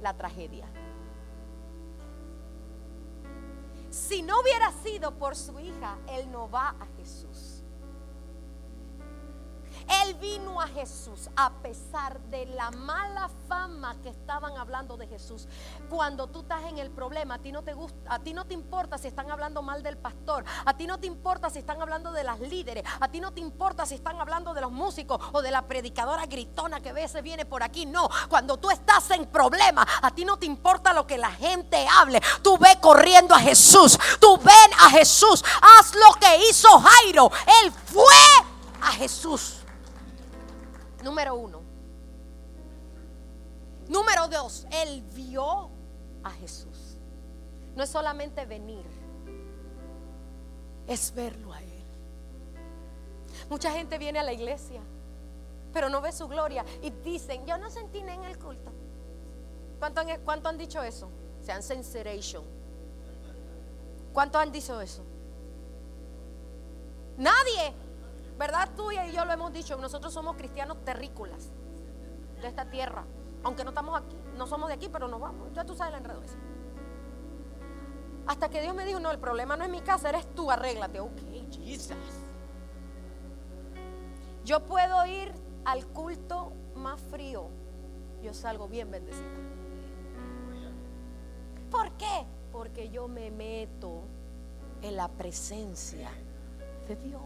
La 0.00 0.14
tragedia. 0.16 0.66
Si 3.90 4.22
no 4.22 4.40
hubiera 4.40 4.72
sido 4.82 5.16
por 5.16 5.36
su 5.36 5.58
hija, 5.60 5.98
él 6.08 6.30
no 6.30 6.50
va 6.50 6.70
a 6.80 6.86
Jesús. 6.96 7.33
Él 10.02 10.14
vino 10.14 10.60
a 10.60 10.66
Jesús 10.68 11.28
a 11.36 11.50
pesar 11.50 12.20
de 12.24 12.46
la 12.46 12.70
mala 12.70 13.28
fama 13.48 13.96
que 14.02 14.08
estaban 14.08 14.56
hablando 14.56 14.96
de 14.96 15.06
Jesús. 15.06 15.46
Cuando 15.88 16.26
tú 16.26 16.40
estás 16.40 16.64
en 16.64 16.78
el 16.78 16.90
problema, 16.90 17.34
a 17.34 17.38
ti 17.38 17.52
no 17.52 17.62
te 17.62 17.74
gusta, 17.74 18.14
a 18.14 18.18
ti 18.18 18.32
no 18.32 18.44
te 18.44 18.54
importa 18.54 18.98
si 18.98 19.08
están 19.08 19.30
hablando 19.30 19.62
mal 19.62 19.82
del 19.82 19.96
pastor, 19.96 20.44
a 20.64 20.76
ti 20.76 20.86
no 20.86 20.98
te 20.98 21.06
importa 21.06 21.50
si 21.50 21.58
están 21.58 21.80
hablando 21.80 22.12
de 22.12 22.24
las 22.24 22.40
líderes, 22.40 22.84
a 23.00 23.08
ti 23.08 23.20
no 23.20 23.32
te 23.32 23.40
importa 23.40 23.86
si 23.86 23.94
están 23.94 24.20
hablando 24.20 24.54
de 24.54 24.60
los 24.60 24.72
músicos 24.72 25.20
o 25.32 25.42
de 25.42 25.50
la 25.50 25.62
predicadora 25.62 26.26
gritona 26.26 26.80
que 26.80 26.90
a 26.90 26.94
veces 26.94 27.22
viene 27.22 27.44
por 27.44 27.62
aquí. 27.62 27.86
No, 27.86 28.08
cuando 28.28 28.56
tú 28.56 28.70
estás 28.70 29.10
en 29.10 29.26
problema, 29.26 29.86
a 30.02 30.10
ti 30.10 30.24
no 30.24 30.36
te 30.36 30.46
importa 30.46 30.92
lo 30.92 31.06
que 31.06 31.18
la 31.18 31.30
gente 31.30 31.86
hable. 31.86 32.20
Tú 32.42 32.58
ve 32.58 32.78
corriendo 32.80 33.34
a 33.34 33.40
Jesús, 33.40 33.98
tú 34.20 34.36
ven 34.38 34.72
a 34.80 34.90
Jesús, 34.90 35.44
haz 35.60 35.94
lo 35.94 36.14
que 36.20 36.48
hizo 36.48 36.68
Jairo. 36.80 37.30
Él 37.62 37.72
fue 37.72 38.04
a 38.80 38.92
Jesús. 38.92 39.63
Número 41.04 41.34
uno. 41.34 41.60
Número 43.88 44.26
dos, 44.28 44.66
él 44.70 45.02
vio 45.14 45.68
a 46.22 46.30
Jesús. 46.30 46.96
No 47.76 47.82
es 47.82 47.90
solamente 47.90 48.46
venir, 48.46 48.86
es 50.86 51.12
verlo 51.14 51.52
a 51.52 51.60
Él. 51.60 51.84
Mucha 53.50 53.70
gente 53.72 53.98
viene 53.98 54.18
a 54.18 54.22
la 54.22 54.32
iglesia, 54.32 54.80
pero 55.74 55.90
no 55.90 56.00
ve 56.00 56.12
su 56.12 56.26
gloria 56.26 56.64
y 56.80 56.90
dicen, 56.90 57.44
yo 57.44 57.58
no 57.58 57.68
sentí 57.68 57.98
en 57.98 58.08
el 58.08 58.38
culto. 58.38 58.72
¿Cuánto 59.78 60.48
han, 60.48 60.56
dicho 60.56 60.82
eso? 60.82 61.10
Sean 61.42 61.62
sensation. 61.62 62.42
¿Cuántos 64.14 64.40
han 64.40 64.50
dicho 64.50 64.80
eso? 64.80 65.02
Nadie. 67.18 67.83
¿Verdad? 68.38 68.70
Tú 68.76 68.90
y 68.90 69.12
yo 69.12 69.24
lo 69.24 69.32
hemos 69.32 69.52
dicho, 69.52 69.76
nosotros 69.76 70.12
somos 70.12 70.36
cristianos 70.36 70.84
terrícolas 70.84 71.50
de 72.40 72.48
esta 72.48 72.68
tierra. 72.70 73.04
Aunque 73.44 73.62
no 73.62 73.70
estamos 73.70 74.00
aquí, 74.00 74.16
no 74.36 74.46
somos 74.46 74.68
de 74.68 74.74
aquí, 74.74 74.88
pero 74.88 75.06
nos 75.06 75.20
vamos. 75.20 75.52
Ya 75.52 75.64
tú 75.64 75.74
sabes 75.74 75.94
el 75.94 76.00
enredo. 76.00 76.22
Hasta 78.26 78.48
que 78.48 78.62
Dios 78.62 78.74
me 78.74 78.84
dijo, 78.84 79.00
no, 79.00 79.10
el 79.10 79.18
problema 79.18 79.56
no 79.56 79.64
es 79.64 79.70
mi 79.70 79.80
casa, 79.80 80.08
eres 80.08 80.34
tú, 80.34 80.50
arréglate. 80.50 81.00
Ok, 81.00 81.20
Jesus. 81.52 81.96
Yo 84.44 84.64
puedo 84.64 85.04
ir 85.06 85.32
al 85.64 85.86
culto 85.86 86.52
más 86.74 87.00
frío. 87.00 87.48
Yo 88.22 88.32
salgo 88.32 88.66
bien 88.68 88.90
bendecida. 88.90 89.24
¿Por 91.70 91.90
qué? 91.92 92.26
Porque 92.52 92.88
yo 92.88 93.08
me 93.08 93.30
meto 93.30 94.02
en 94.80 94.96
la 94.96 95.08
presencia 95.08 96.10
de 96.88 96.96
Dios. 96.96 97.22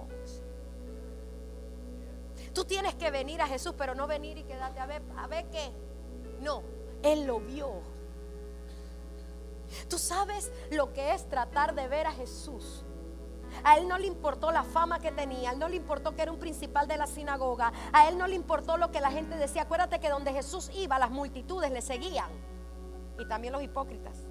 Tú 2.58 2.64
tienes 2.64 2.96
que 2.96 3.12
venir 3.12 3.40
a 3.40 3.46
Jesús, 3.46 3.72
pero 3.78 3.94
no 3.94 4.08
venir 4.08 4.36
y 4.36 4.42
quedarte 4.42 4.80
a 4.80 4.86
ver, 4.86 5.00
a 5.16 5.28
ver 5.28 5.48
qué. 5.48 5.70
No, 6.40 6.64
Él 7.04 7.24
lo 7.24 7.38
vio. 7.38 7.82
Tú 9.88 9.96
sabes 9.96 10.50
lo 10.72 10.92
que 10.92 11.14
es 11.14 11.28
tratar 11.28 11.76
de 11.76 11.86
ver 11.86 12.08
a 12.08 12.12
Jesús. 12.12 12.82
A 13.62 13.78
él 13.78 13.86
no 13.86 13.96
le 13.96 14.08
importó 14.08 14.50
la 14.50 14.64
fama 14.64 14.98
que 14.98 15.12
tenía, 15.12 15.50
a 15.50 15.52
él 15.52 15.60
no 15.60 15.68
le 15.68 15.76
importó 15.76 16.16
que 16.16 16.22
era 16.22 16.32
un 16.32 16.40
principal 16.40 16.88
de 16.88 16.96
la 16.96 17.06
sinagoga, 17.06 17.72
a 17.92 18.08
él 18.08 18.18
no 18.18 18.26
le 18.26 18.34
importó 18.34 18.76
lo 18.76 18.90
que 18.90 19.00
la 19.00 19.12
gente 19.12 19.36
decía. 19.36 19.62
Acuérdate 19.62 20.00
que 20.00 20.08
donde 20.08 20.32
Jesús 20.32 20.68
iba, 20.74 20.98
las 20.98 21.12
multitudes 21.12 21.70
le 21.70 21.80
seguían. 21.80 22.28
Y 23.20 23.28
también 23.28 23.52
los 23.52 23.62
hipócritas 23.62 24.27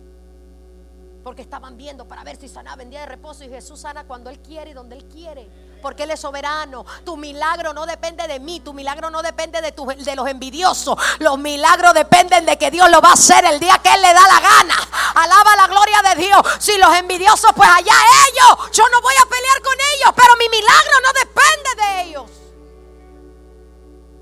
porque 1.27 1.41
estaban 1.41 1.75
viendo 1.75 2.07
para 2.07 2.23
ver 2.23 2.37
si 2.37 2.47
sanaba 2.47 2.81
en 2.83 2.89
día 2.89 3.01
de 3.01 3.07
reposo 3.07 3.43
y 3.43 3.49
Jesús 3.49 3.81
sana 3.81 4.05
cuando 4.05 4.29
Él 4.29 4.39
quiere 4.39 4.69
y 4.69 4.73
donde 4.73 4.95
Él 4.95 5.09
quiere, 5.09 5.49
porque 5.81 6.03
Él 6.03 6.11
es 6.11 6.21
soberano. 6.21 6.85
Tu 7.03 7.17
milagro 7.17 7.73
no 7.73 7.85
depende 7.85 8.25
de 8.29 8.39
mí, 8.39 8.61
tu 8.61 8.73
milagro 8.73 9.09
no 9.09 9.21
depende 9.21 9.59
de, 9.61 9.73
los 10.15 10.27
envidiosos, 10.29 10.97
los 11.19 11.37
milagros 11.37 11.93
dependen 11.93 12.45
de 12.45 12.57
que 12.57 12.71
Dios 12.71 12.89
lo 12.89 13.01
va 13.01 13.09
a 13.09 13.13
hacer 13.13 13.43
el 13.43 13.59
día 13.59 13.77
que 13.83 13.93
Él 13.93 14.01
le 14.03 14.13
da 14.13 14.21
la 14.21 14.39
gana. 14.39 14.75
Alaba 15.15 15.55
la 15.57 15.67
gloria 15.67 16.01
de 16.01 16.21
Dios. 16.27 16.41
Si 16.59 16.77
los 16.77 16.95
envidiosos, 16.95 17.51
pues 17.53 17.67
allá 17.67 17.95
ellos, 18.29 18.71
yo 18.71 18.85
no 18.89 19.01
voy 19.01 19.15
a 19.21 19.27
pelear 19.27 19.61
con 19.61 19.73
ellos, 19.73 20.13
pero 20.15 20.33
mi 20.39 20.47
milagro 20.47 20.93
no 21.03 21.11
depende 21.11 21.69
de 21.75 22.03
ellos. 22.03 22.31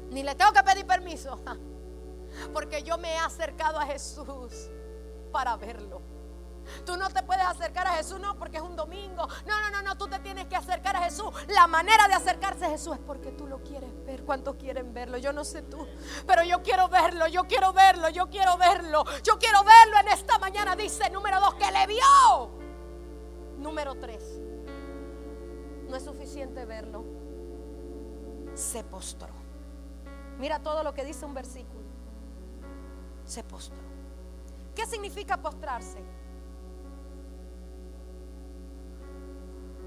Ni 0.09 0.24
le 0.24 0.33
tengo 0.33 0.51
que 0.53 0.63
pedir 0.63 0.88
permiso, 0.88 1.39
porque 2.51 2.81
yo 2.81 2.97
me 2.97 3.13
he 3.13 3.19
acercado 3.19 3.79
a 3.79 3.85
Jesús 3.85 4.71
para 5.31 5.55
verlo. 5.55 6.14
Tú 6.86 6.98
no 6.98 7.10
te 7.10 7.24
puedes 7.24 7.45
acercar 7.45 7.88
a 7.88 7.91
Jesús, 7.91 8.19
no, 8.19 8.38
porque 8.38 8.57
es 8.57 8.63
un 8.63 8.75
domingo. 8.75 9.27
No, 9.45 9.62
no, 9.62 9.69
no, 9.72 9.81
no, 9.81 9.98
tú 9.98 10.07
te 10.07 10.19
tienes 10.19 10.45
que 10.48 10.55
acercar 10.55 10.95
a 10.95 11.01
Jesús. 11.01 11.27
La 11.48 11.67
manera 11.67 12.07
de 12.07 12.13
acercarse 12.13 12.65
a 12.65 12.69
Jesús 12.69 12.95
es 12.95 13.01
porque 13.05 13.31
tú 13.31 13.48
lo 13.48 13.63
quieres 13.63 13.89
ver. 14.05 14.24
¿Cuántos 14.24 14.55
quieren 14.55 14.93
verlo? 14.93 15.17
Yo 15.17 15.34
no 15.34 15.43
sé 15.43 15.62
tú, 15.62 15.88
pero 16.25 16.43
yo 16.43 16.62
quiero 16.63 16.89
verlo, 16.89 17.27
yo 17.27 17.43
quiero 17.45 17.74
verlo, 17.74 18.10
yo 18.10 18.29
quiero 18.29 18.57
verlo. 18.57 19.03
Yo 19.24 19.38
quiero 19.39 19.63
verlo 19.63 20.00
en 20.00 20.07
esta 20.10 20.38
mañana, 20.39 20.75
dice 20.75 21.10
número 21.10 21.39
dos, 21.39 21.55
que 21.55 21.72
le 21.72 21.88
vio. 21.88 22.51
Número 23.57 23.95
tres, 23.95 24.24
no 25.88 25.95
es 25.95 26.03
suficiente 26.03 26.65
verlo. 26.65 27.03
Se 28.53 28.84
postró. 28.84 29.34
Mira 30.38 30.60
todo 30.60 30.84
lo 30.84 30.93
que 30.93 31.03
dice 31.03 31.25
un 31.25 31.34
versículo. 31.34 31.86
Se 33.25 33.43
postró. 33.43 33.77
¿Qué 34.75 34.86
significa 34.86 35.38
postrarse? 35.38 36.00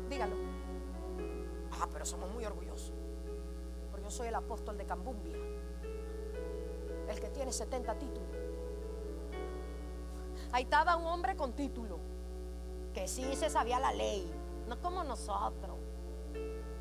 Dígalo. 0.08 0.36
Ah, 1.80 1.88
pero 1.92 2.04
somos 2.04 2.30
muy 2.32 2.44
orgullosos. 2.44 2.92
Yo 4.08 4.12
soy 4.12 4.28
el 4.28 4.34
apóstol 4.36 4.78
de 4.78 4.86
Cambumbia. 4.86 5.36
El 7.10 7.20
que 7.20 7.28
tiene 7.28 7.52
70 7.52 7.98
títulos. 7.98 8.28
Ahí 10.50 10.62
estaba 10.62 10.96
un 10.96 11.04
hombre 11.04 11.36
con 11.36 11.52
título. 11.52 11.98
Que 12.94 13.06
sí 13.06 13.36
se 13.36 13.50
sabía 13.50 13.78
la 13.78 13.92
ley. 13.92 14.26
No 14.66 14.80
como 14.80 15.04
nosotros. 15.04 15.76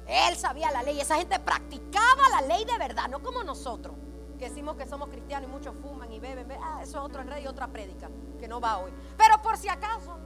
Él 0.08 0.38
sabía 0.38 0.72
la 0.72 0.84
ley. 0.84 1.02
Esa 1.02 1.18
gente 1.18 1.38
practicaba 1.42 2.30
la 2.32 2.48
ley 2.48 2.64
de 2.64 2.78
verdad. 2.78 3.10
No 3.10 3.22
como 3.22 3.44
nosotros. 3.44 3.94
Que 4.40 4.48
decimos 4.48 4.78
que 4.78 4.86
somos 4.86 5.10
cristianos 5.10 5.50
y 5.50 5.52
muchos 5.52 5.76
fuman 5.76 6.10
y 6.14 6.22
beben. 6.22 6.50
Ah, 6.64 6.80
eso 6.82 7.00
es 7.00 7.04
otro 7.04 7.22
enredo 7.22 7.42
y 7.42 7.48
otra 7.48 7.68
prédica. 7.68 8.10
Que 8.40 8.48
no 8.48 8.62
va 8.62 8.78
hoy. 8.78 8.94
Pero 9.18 9.42
por 9.42 9.58
si 9.58 9.68
acaso. 9.68 10.18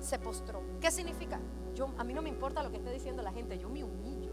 Se 0.00 0.18
postró. 0.18 0.62
¿Qué 0.80 0.90
significa? 0.90 1.40
Yo, 1.74 1.88
a 1.98 2.04
mí 2.04 2.12
no 2.12 2.22
me 2.22 2.28
importa 2.28 2.62
lo 2.62 2.70
que 2.70 2.76
esté 2.76 2.90
diciendo 2.92 3.22
la 3.22 3.32
gente, 3.32 3.58
yo 3.58 3.68
me 3.68 3.84
humillo. 3.84 4.32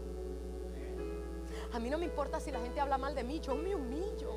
A 1.72 1.78
mí 1.78 1.90
no 1.90 1.98
me 1.98 2.04
importa 2.04 2.40
si 2.40 2.50
la 2.50 2.60
gente 2.60 2.80
habla 2.80 2.98
mal 2.98 3.14
de 3.14 3.24
mí, 3.24 3.40
yo 3.40 3.54
me 3.54 3.74
humillo. 3.74 4.36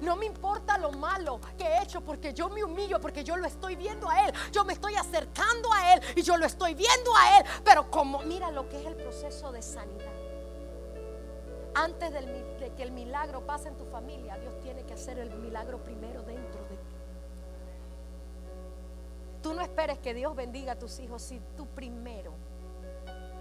No 0.00 0.16
me 0.16 0.26
importa 0.26 0.78
lo 0.78 0.92
malo 0.92 1.40
que 1.56 1.64
he 1.64 1.82
hecho 1.82 2.00
porque 2.00 2.32
yo 2.32 2.48
me 2.48 2.62
humillo, 2.62 3.00
porque 3.00 3.24
yo 3.24 3.36
lo 3.36 3.46
estoy 3.46 3.76
viendo 3.76 4.08
a 4.08 4.26
Él. 4.26 4.34
Yo 4.52 4.64
me 4.64 4.72
estoy 4.72 4.94
acercando 4.94 5.72
a 5.72 5.94
Él 5.94 6.02
y 6.16 6.22
yo 6.22 6.36
lo 6.36 6.46
estoy 6.46 6.74
viendo 6.74 7.10
a 7.16 7.38
Él. 7.38 7.44
Pero 7.64 7.90
como 7.90 8.20
mira 8.20 8.50
lo 8.50 8.68
que 8.68 8.80
es 8.80 8.86
el 8.86 8.96
proceso 8.96 9.52
de 9.52 9.62
sanidad. 9.62 10.12
Antes 11.74 12.12
de 12.12 12.72
que 12.76 12.82
el 12.82 12.92
milagro 12.92 13.44
pase 13.44 13.68
en 13.68 13.76
tu 13.76 13.84
familia, 13.86 14.36
Dios 14.38 14.58
tiene 14.60 14.84
que 14.84 14.94
hacer 14.94 15.18
el 15.18 15.34
milagro 15.36 15.82
primero 15.82 16.22
dentro. 16.22 16.63
Tú 19.44 19.52
no 19.52 19.60
esperes 19.60 19.98
que 19.98 20.14
Dios 20.14 20.34
bendiga 20.34 20.72
a 20.72 20.78
tus 20.78 20.98
hijos 21.00 21.20
si 21.20 21.38
tú 21.54 21.66
primero 21.66 22.32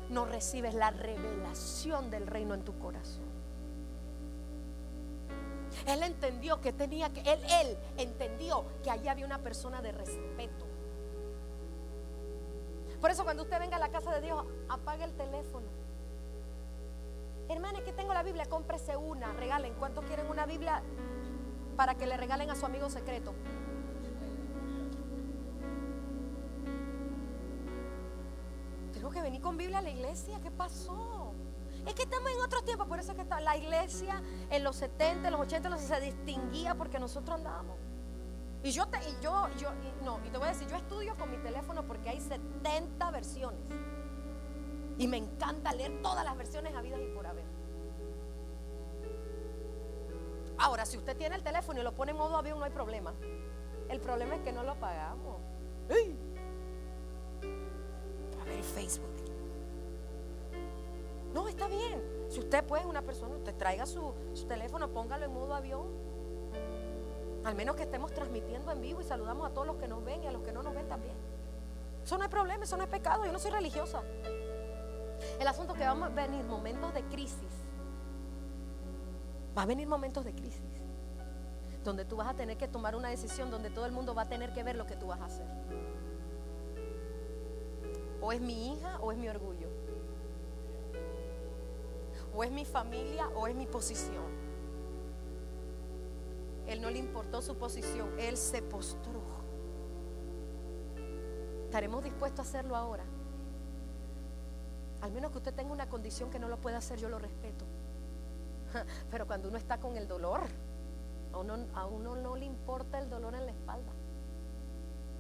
no 0.10 0.26
recibes 0.26 0.74
la 0.74 0.92
revelación 0.92 2.10
del 2.10 2.28
reino 2.28 2.54
en 2.54 2.62
tu 2.66 2.78
corazón. 2.78 3.24
Él 5.88 6.04
entendió 6.04 6.60
que 6.60 6.74
tenía 6.74 7.10
que, 7.14 7.22
él, 7.22 7.40
él 7.62 7.78
entendió 7.96 8.66
que 8.84 8.92
allí 8.92 9.08
había 9.08 9.26
una 9.26 9.40
persona 9.40 9.82
de 9.82 9.94
respeto. 9.94 10.66
Por 13.00 13.10
eso 13.10 13.24
cuando 13.24 13.44
usted 13.44 13.58
venga 13.60 13.78
a 13.78 13.80
la 13.80 13.88
casa 13.88 14.14
de 14.14 14.20
Dios, 14.20 14.44
apague 14.68 15.06
el 15.06 15.14
teléfono. 15.14 15.68
Hermana, 17.48 17.82
que 17.82 17.94
tengo 17.94 18.14
la 18.14 18.24
Biblia, 18.24 18.46
cómprese 18.48 18.98
una, 18.98 19.32
regalen. 19.32 19.74
¿Cuántos 19.76 20.04
quieren 20.04 20.28
una 20.30 20.46
Biblia 20.46 20.84
para 21.78 21.96
que 21.96 22.08
le 22.08 22.18
regalen 22.18 22.52
a 22.52 22.56
su 22.56 22.66
amigo 22.66 22.90
secreto? 22.90 23.34
Que 29.10 29.22
venir 29.22 29.42
con 29.42 29.58
Biblia 29.58 29.80
a 29.80 29.82
la 29.82 29.90
iglesia. 29.90 30.40
¿Qué 30.42 30.52
pasó? 30.52 31.34
Es 31.86 31.94
que 31.94 32.04
estamos 32.04 32.30
en 32.32 32.42
otro 32.42 32.62
tiempo, 32.64 32.86
por 32.86 33.00
eso 33.00 33.12
es 33.12 33.18
que 33.18 33.26
la 33.42 33.58
iglesia 33.58 34.22
en 34.50 34.64
los 34.64 34.78
70, 34.78 35.28
en 35.28 35.32
los 35.34 35.42
80 35.42 35.78
se 35.78 36.00
distinguía 36.00 36.76
porque 36.76 37.00
nosotros 37.00 37.38
andábamos. 37.38 37.78
Y 38.64 38.72
yo, 38.72 38.88
te, 38.88 38.98
y 38.98 39.18
yo, 39.22 39.50
yo, 39.58 39.70
no, 40.04 40.20
y 40.26 40.30
te 40.30 40.38
voy 40.38 40.48
a 40.48 40.52
decir, 40.52 40.68
yo 40.70 40.78
estudio 40.78 41.16
con 41.18 41.30
mi 41.30 41.38
teléfono 41.38 41.86
porque 41.86 42.10
hay 42.10 42.22
70 42.22 43.12
versiones. 43.12 43.60
Y 44.98 45.08
me 45.08 45.18
encanta 45.18 45.74
leer 45.74 46.02
todas 46.02 46.24
las 46.24 46.38
versiones 46.38 46.74
habidas 46.74 47.02
y 47.02 47.14
por 47.14 47.28
haber. 47.28 47.44
Ahora, 50.58 50.86
si 50.86 50.98
usted 50.98 51.18
tiene 51.18 51.36
el 51.36 51.44
teléfono 51.44 51.82
y 51.82 51.84
lo 51.84 51.94
pone 51.94 52.12
en 52.12 52.18
modo 52.18 52.38
avión, 52.38 52.60
no 52.60 52.64
hay 52.64 52.72
problema. 52.72 53.14
El 53.90 54.00
problema 54.00 54.36
es 54.36 54.42
que 54.44 54.54
no 54.54 54.64
lo 54.64 54.76
Facebook. 58.64 59.14
No, 61.34 61.48
está 61.48 61.68
bien. 61.68 62.02
Si 62.30 62.40
usted 62.40 62.64
puede, 62.64 62.86
una 62.86 63.02
persona, 63.02 63.36
usted 63.36 63.56
traiga 63.56 63.86
su, 63.86 64.14
teléfono, 64.48 64.90
póngalo 64.90 65.26
en 65.26 65.34
modo 65.34 65.54
avión. 65.54 65.88
Al 67.44 67.56
menos 67.56 67.76
que 67.76 67.84
estemos 67.84 68.14
transmitiendo 68.14 68.72
en 68.72 68.82
vivo 68.82 69.02
y 69.02 69.04
saludamos 69.04 69.46
a 69.46 69.54
todos 69.54 69.68
los 69.68 69.76
que 69.78 69.88
nos 69.88 70.04
ven 70.04 70.24
y 70.24 70.28
a 70.28 70.32
los 70.32 70.44
que 70.44 70.52
no 70.52 70.64
nos 70.64 70.74
ven 70.74 70.88
también. 70.88 71.16
Eso 72.04 72.18
no 72.18 72.24
es 72.24 72.30
problema, 72.30 72.64
eso 72.64 72.78
no 72.78 72.84
es 72.84 72.90
pecado. 72.90 73.26
Yo 73.26 73.32
no 73.32 73.40
soy 73.40 73.52
religiosa. 73.52 74.02
El 75.40 75.48
asunto 75.48 75.74
es 75.74 75.80
que 75.80 75.86
vamos 75.86 76.10
a 76.10 76.14
venir 76.14 76.44
momentos 76.46 76.94
de 76.94 77.04
crisis. 77.04 77.52
Va 79.58 79.64
a 79.64 79.66
venir 79.66 79.88
momentos 79.88 80.24
de 80.24 80.34
crisis. 80.34 80.62
Donde 81.84 82.06
tú 82.06 82.16
vas 82.16 82.30
a 82.30 82.34
tener 82.34 82.58
que 82.58 82.68
tomar 82.68 82.96
una 82.96 83.10
decisión, 83.10 83.52
donde 83.52 83.70
todo 83.70 83.86
el 83.86 83.92
mundo 83.92 84.16
va 84.16 84.24
a 84.24 84.30
tener 84.30 84.54
que 84.54 84.64
ver 84.64 84.76
lo 84.76 84.86
que 84.86 84.96
tú 84.96 85.08
vas 85.08 85.20
a 85.22 85.26
hacer. 85.26 85.48
O 88.24 88.32
es 88.32 88.40
mi 88.40 88.72
hija 88.72 89.00
o 89.02 89.12
es 89.12 89.18
mi 89.18 89.28
orgullo. 89.28 89.68
O 92.34 92.42
es 92.42 92.52
mi 92.52 92.64
familia 92.64 93.28
o 93.36 93.48
es 93.48 93.56
mi 93.56 93.68
posición. 93.68 94.24
Él 96.66 96.82
no 96.82 96.90
le 96.90 97.00
importó 97.00 97.42
su 97.42 97.58
posición, 97.58 98.18
él 98.18 98.38
se 98.38 98.62
postró. 98.62 99.22
¿Estaremos 101.66 102.02
dispuestos 102.02 102.46
a 102.46 102.50
hacerlo 102.50 102.78
ahora? 102.78 103.04
Al 105.02 105.12
menos 105.12 105.32
que 105.32 105.40
usted 105.40 105.54
tenga 105.54 105.74
una 105.74 105.90
condición 105.90 106.30
que 106.30 106.40
no 106.40 106.48
lo 106.48 106.62
pueda 106.62 106.78
hacer, 106.78 107.00
yo 107.00 107.10
lo 107.10 107.20
respeto. 107.20 107.66
Pero 109.12 109.28
cuando 109.28 109.50
uno 109.50 109.58
está 109.58 109.82
con 109.82 109.98
el 109.98 110.08
dolor, 110.08 110.40
a 111.34 111.86
uno, 111.86 112.16
no 112.16 112.36
le 112.38 112.46
importa 112.46 113.00
el 113.00 113.10
dolor 113.10 113.36
en 113.36 113.48
la 113.48 113.52
espalda, 113.52 113.92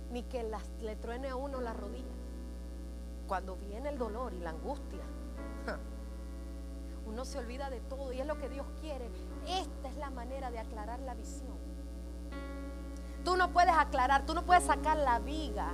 ni 0.09 0.23
que 0.23 0.49
le 0.79 0.95
truene 0.95 1.27
a 1.27 1.35
uno 1.35 1.59
la 1.59 1.73
rodilla 1.73 2.12
cuando 3.33 3.55
viene 3.55 3.89
el 3.89 3.97
dolor 3.97 4.31
y 4.35 4.39
la 4.41 4.51
angustia, 4.51 5.01
uno 7.07 7.25
se 7.25 7.39
olvida 7.39 7.71
de 7.71 7.79
todo 7.79 8.13
y 8.13 8.21
es 8.21 8.27
lo 8.27 8.37
que 8.37 8.47
Dios 8.47 8.63
quiere. 8.79 9.09
Esta 9.47 9.89
es 9.89 9.95
la 9.95 10.11
manera 10.11 10.51
de 10.51 10.59
aclarar 10.59 10.99
la 10.99 11.15
visión. 11.15 11.57
Tú 13.25 13.35
no 13.35 13.49
puedes 13.49 13.73
aclarar, 13.75 14.23
tú 14.27 14.35
no 14.35 14.43
puedes 14.43 14.65
sacar 14.65 14.97
la 14.97 15.17
viga 15.17 15.69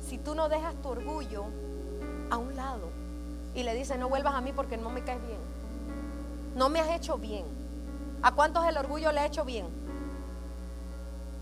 si 0.00 0.16
tú 0.16 0.34
no 0.34 0.48
dejas 0.48 0.74
tu 0.76 0.88
orgullo 0.88 1.44
a 2.30 2.38
un 2.38 2.56
lado 2.56 2.88
y 3.54 3.64
le 3.64 3.74
dices, 3.74 3.98
no 3.98 4.08
vuelvas 4.08 4.34
a 4.34 4.40
mí 4.40 4.54
porque 4.54 4.78
no 4.78 4.88
me 4.88 5.04
caes 5.04 5.20
bien. 5.26 5.40
No 6.56 6.70
me 6.70 6.80
has 6.80 6.88
hecho 6.96 7.18
bien. 7.18 7.44
¿A 8.22 8.32
cuántos 8.32 8.66
el 8.66 8.78
orgullo 8.78 9.12
le 9.12 9.20
ha 9.20 9.26
hecho 9.26 9.44
bien? 9.44 9.66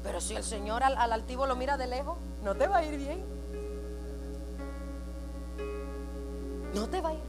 Pero 0.02 0.20
si 0.20 0.34
el 0.34 0.42
Señor 0.42 0.82
al, 0.82 0.96
al 0.96 1.12
altivo 1.12 1.46
lo 1.46 1.54
mira 1.54 1.76
de 1.76 1.86
lejos, 1.86 2.18
no 2.42 2.56
te 2.56 2.66
va 2.66 2.78
a 2.78 2.84
ir 2.84 2.98
bien. 2.98 3.39
No 6.74 6.88
te 6.88 7.00
va 7.00 7.10
a 7.10 7.14
ir. 7.14 7.20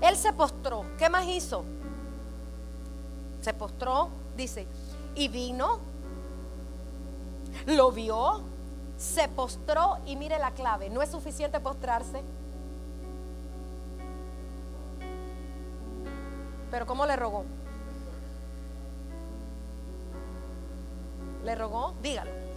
Él 0.00 0.16
se 0.16 0.32
postró. 0.32 0.84
¿Qué 0.98 1.08
más 1.08 1.26
hizo? 1.26 1.64
Se 3.40 3.54
postró, 3.54 4.08
dice, 4.36 4.66
y 5.14 5.28
vino, 5.28 5.78
lo 7.66 7.92
vio, 7.92 8.42
se 8.98 9.28
postró 9.28 9.98
y 10.06 10.16
mire 10.16 10.38
la 10.38 10.50
clave. 10.50 10.90
No 10.90 11.02
es 11.02 11.10
suficiente 11.10 11.60
postrarse. 11.60 12.22
Pero 16.70 16.86
¿cómo 16.86 17.06
le 17.06 17.16
rogó? 17.16 17.44
¿Le 21.44 21.54
rogó? 21.54 21.94
Dígalo. 22.02 22.47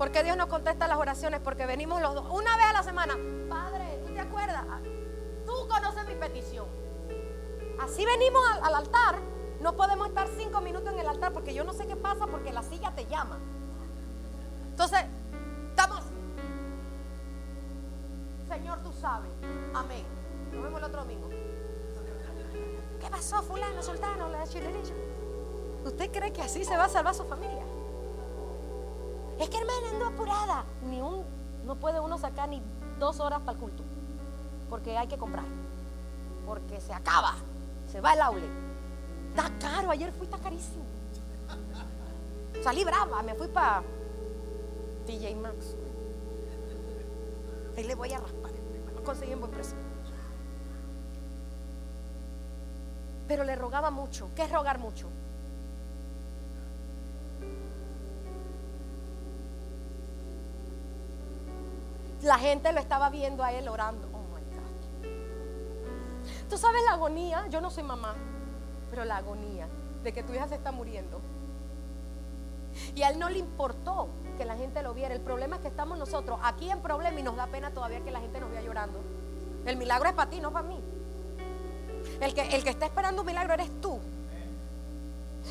¿Por 0.00 0.12
qué 0.12 0.22
Dios 0.22 0.34
no 0.34 0.48
contesta 0.48 0.88
las 0.88 0.96
oraciones? 0.96 1.40
Porque 1.40 1.66
venimos 1.66 2.00
los 2.00 2.14
dos, 2.14 2.24
una 2.30 2.56
vez 2.56 2.64
a 2.64 2.72
la 2.72 2.82
semana. 2.82 3.18
Padre, 3.50 4.02
¿tú 4.06 4.14
te 4.14 4.20
acuerdas? 4.20 4.64
Ah, 4.70 4.80
tú 5.44 5.52
conoces 5.68 6.08
mi 6.08 6.14
petición. 6.14 6.64
Así 7.78 8.06
venimos 8.06 8.42
al, 8.62 8.76
altar. 8.76 9.18
No 9.60 9.76
podemos 9.76 10.08
estar 10.08 10.26
cinco 10.38 10.62
minutos 10.62 10.90
en 10.94 11.00
el 11.00 11.06
altar 11.06 11.34
porque 11.34 11.52
yo 11.52 11.64
no 11.64 11.74
sé 11.74 11.86
qué 11.86 11.96
pasa 11.96 12.26
porque 12.26 12.50
la 12.50 12.62
silla 12.62 12.94
te 12.94 13.04
llama. 13.08 13.36
Entonces, 14.70 15.04
estamos. 15.68 16.00
Señor, 18.48 18.78
tú 18.82 18.94
sabes. 18.94 19.30
Amén. 19.74 20.06
Nos 20.50 20.62
vemos 20.62 20.78
el 20.78 20.84
otro 20.86 21.00
domingo. 21.02 21.28
¿Qué 22.98 23.10
pasó, 23.10 23.42
fulano, 23.42 23.82
sultano, 23.82 24.30
la 24.30 24.44
¿Usted 24.44 26.10
cree 26.10 26.32
que 26.32 26.40
así 26.40 26.64
se 26.64 26.74
va 26.74 26.84
a 26.84 26.88
salvar 26.88 27.14
su 27.14 27.24
familia? 27.24 27.66
Es 29.40 29.48
que 29.48 29.56
hermana 29.56 29.88
ando 29.90 30.06
apurada. 30.06 30.64
Ni 30.88 31.00
un, 31.00 31.24
no 31.64 31.74
puede 31.76 31.98
uno 31.98 32.18
sacar 32.18 32.48
ni 32.48 32.60
dos 32.98 33.20
horas 33.20 33.40
para 33.40 33.52
el 33.52 33.58
culto. 33.58 33.82
Porque 34.68 34.98
hay 34.98 35.08
que 35.08 35.16
comprar. 35.16 35.46
Porque 36.46 36.78
se 36.80 36.92
acaba. 36.92 37.34
Se 37.90 38.02
va 38.02 38.12
el 38.12 38.20
aule. 38.20 38.46
Está 39.30 39.50
caro. 39.58 39.90
Ayer 39.90 40.12
fui, 40.12 40.26
está 40.26 40.38
carísimo. 40.38 40.84
Salí 42.62 42.84
brava. 42.84 43.22
Me 43.22 43.34
fui 43.34 43.48
para 43.48 43.82
DJ 45.06 45.34
Max. 45.36 45.74
Ahí 47.78 47.84
le 47.84 47.94
voy 47.94 48.12
a 48.12 48.18
raspar. 48.18 48.52
Lo 48.94 49.02
conseguí 49.02 49.32
en 49.32 49.40
buen 49.40 49.52
precio. 49.52 49.76
Pero 53.26 53.44
le 53.44 53.56
rogaba 53.56 53.90
mucho. 53.90 54.28
¿Qué 54.36 54.42
es 54.42 54.52
rogar 54.52 54.78
mucho? 54.78 55.08
La 62.22 62.38
gente 62.38 62.72
lo 62.72 62.80
estaba 62.80 63.10
viendo 63.10 63.42
a 63.42 63.52
él 63.52 63.68
orando. 63.68 64.08
Oh 64.12 64.22
my 64.34 64.42
God. 64.54 65.10
Tú 66.48 66.58
sabes 66.58 66.82
la 66.84 66.94
agonía, 66.94 67.46
yo 67.48 67.60
no 67.60 67.70
soy 67.70 67.82
mamá, 67.82 68.14
pero 68.90 69.04
la 69.04 69.16
agonía 69.16 69.68
de 70.02 70.12
que 70.12 70.22
tu 70.22 70.34
hija 70.34 70.48
se 70.48 70.54
está 70.54 70.72
muriendo. 70.72 71.20
Y 72.94 73.02
a 73.02 73.10
él 73.10 73.18
no 73.18 73.28
le 73.28 73.38
importó 73.38 74.08
que 74.36 74.44
la 74.44 74.56
gente 74.56 74.82
lo 74.82 74.94
viera. 74.94 75.14
El 75.14 75.20
problema 75.20 75.56
es 75.56 75.62
que 75.62 75.68
estamos 75.68 75.98
nosotros 75.98 76.38
aquí 76.42 76.70
en 76.70 76.80
problema 76.80 77.18
y 77.18 77.22
nos 77.22 77.36
da 77.36 77.46
pena 77.46 77.70
todavía 77.70 78.00
que 78.00 78.10
la 78.10 78.20
gente 78.20 78.40
nos 78.40 78.50
vea 78.50 78.62
llorando. 78.62 78.98
El 79.66 79.76
milagro 79.76 80.08
es 80.08 80.14
para 80.14 80.30
ti, 80.30 80.40
no 80.40 80.50
para 80.50 80.66
mí. 80.66 80.80
El 82.20 82.34
que, 82.34 82.42
el 82.42 82.64
que 82.64 82.70
está 82.70 82.86
esperando 82.86 83.22
un 83.22 83.26
milagro 83.26 83.54
eres 83.54 83.70
tú. 83.80 83.98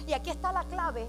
Y 0.08 0.13
aquí 0.13 0.29
está 0.29 0.51
la 0.51 0.63
clave. 0.63 1.08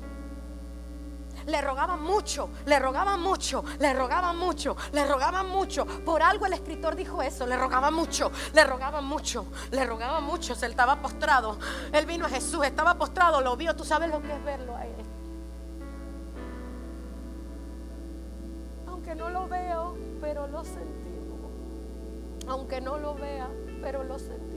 Le 1.46 1.60
rogaban 1.60 2.02
mucho, 2.02 2.50
le 2.66 2.78
rogaban 2.78 3.20
mucho, 3.20 3.64
le 3.78 3.92
rogaban 3.94 4.36
mucho, 4.36 4.76
le 4.92 5.04
rogaban 5.06 5.48
mucho. 5.48 5.86
Por 6.04 6.22
algo 6.22 6.46
el 6.46 6.52
escritor 6.52 6.96
dijo 6.96 7.22
eso, 7.22 7.46
le 7.46 7.56
rogaban 7.56 7.94
mucho, 7.94 8.30
le 8.52 8.64
rogaban 8.64 9.04
mucho, 9.04 9.46
le 9.70 9.84
rogaban 9.84 10.24
mucho. 10.24 10.54
Se 10.54 10.66
estaba 10.66 10.96
postrado. 10.96 11.58
Él 11.92 12.06
vino 12.06 12.26
a 12.26 12.28
Jesús, 12.28 12.64
estaba 12.64 12.94
postrado, 12.94 13.40
lo 13.40 13.56
vio. 13.56 13.74
Tú 13.74 13.84
sabes 13.84 14.10
lo 14.10 14.20
que 14.20 14.34
es 14.34 14.44
verlo 14.44 14.76
a 14.76 14.86
él. 14.86 14.94
Aunque 18.86 19.14
no 19.14 19.30
lo 19.30 19.48
veo, 19.48 19.96
pero 20.20 20.46
lo 20.46 20.64
sentimos. 20.64 21.50
Aunque 22.48 22.80
no 22.80 22.98
lo 22.98 23.14
vea, 23.14 23.48
pero 23.82 24.04
lo 24.04 24.18
sentimos. 24.18 24.50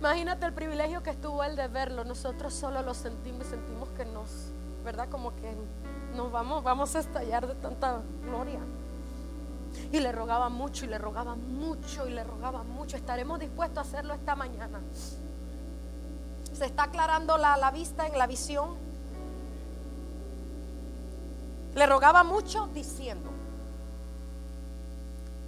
Imagínate 0.00 0.46
el 0.46 0.54
privilegio 0.54 1.02
que 1.02 1.10
estuvo 1.10 1.44
él 1.44 1.56
de 1.56 1.68
verlo. 1.68 2.04
Nosotros 2.04 2.54
solo 2.54 2.80
lo 2.82 2.94
sentimos 2.94 3.46
y 3.46 3.50
sentimos 3.50 3.90
que 3.90 4.06
nos, 4.06 4.50
¿verdad? 4.84 5.08
Como 5.08 5.34
que 5.36 5.54
nos 6.16 6.30
vamos, 6.32 6.62
vamos 6.62 6.94
a 6.96 7.00
estallar 7.00 7.46
de 7.46 7.54
tanta 7.54 8.00
gloria. 8.24 8.60
Y 9.92 10.00
le 10.00 10.12
rogaba 10.12 10.48
mucho 10.48 10.84
y 10.84 10.88
le 10.88 10.98
rogaba 10.98 11.36
mucho 11.36 12.06
y 12.06 12.10
le 12.10 12.24
rogaba 12.24 12.62
mucho. 12.62 12.96
Estaremos 12.96 13.38
dispuestos 13.38 13.78
a 13.78 13.80
hacerlo 13.82 14.14
esta 14.14 14.34
mañana. 14.34 14.80
Se 16.52 16.66
está 16.66 16.84
aclarando 16.84 17.36
la, 17.38 17.56
la 17.56 17.70
vista 17.70 18.06
en 18.06 18.18
la 18.18 18.26
visión. 18.26 18.74
Le 21.74 21.86
rogaba 21.86 22.24
mucho 22.24 22.68
diciendo. 22.74 23.30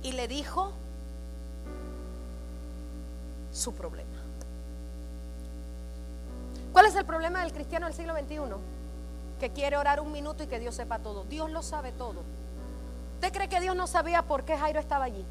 Y 0.02 0.12
le 0.12 0.28
dijo 0.28 0.72
su 3.52 3.74
problema. 3.74 4.10
¿Cuál 6.72 6.86
es 6.86 6.96
el 6.96 7.04
problema 7.04 7.42
del 7.42 7.52
cristiano 7.52 7.86
del 7.86 7.94
siglo 7.94 8.14
XXI? 8.14 8.81
Que 9.42 9.50
quiere 9.50 9.76
orar 9.76 9.98
un 9.98 10.12
minuto 10.12 10.44
y 10.44 10.46
que 10.46 10.60
Dios 10.60 10.76
sepa 10.76 11.00
todo. 11.00 11.24
Dios 11.24 11.50
lo 11.50 11.64
sabe 11.64 11.90
todo. 11.90 12.22
¿Usted 13.14 13.32
cree 13.32 13.48
que 13.48 13.60
Dios 13.60 13.74
no 13.74 13.88
sabía 13.88 14.22
por 14.22 14.44
qué 14.44 14.56
Jairo 14.56 14.78
estaba 14.78 15.06
allí? 15.06 15.24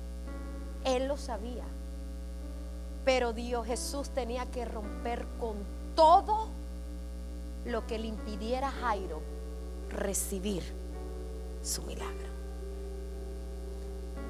Él 0.84 1.08
lo 1.08 1.15
sabía. 1.15 1.63
Pero 3.06 3.32
Dios 3.32 3.65
Jesús 3.65 4.10
tenía 4.10 4.45
que 4.47 4.65
romper 4.65 5.26
con 5.39 5.56
todo 5.95 6.50
lo 7.63 7.88
que 7.88 8.00
le 8.00 8.08
impidiera 8.08 8.67
a 8.67 8.71
Jairo 8.71 9.21
recibir 9.89 10.62
su 11.63 11.82
milagro. 11.84 12.28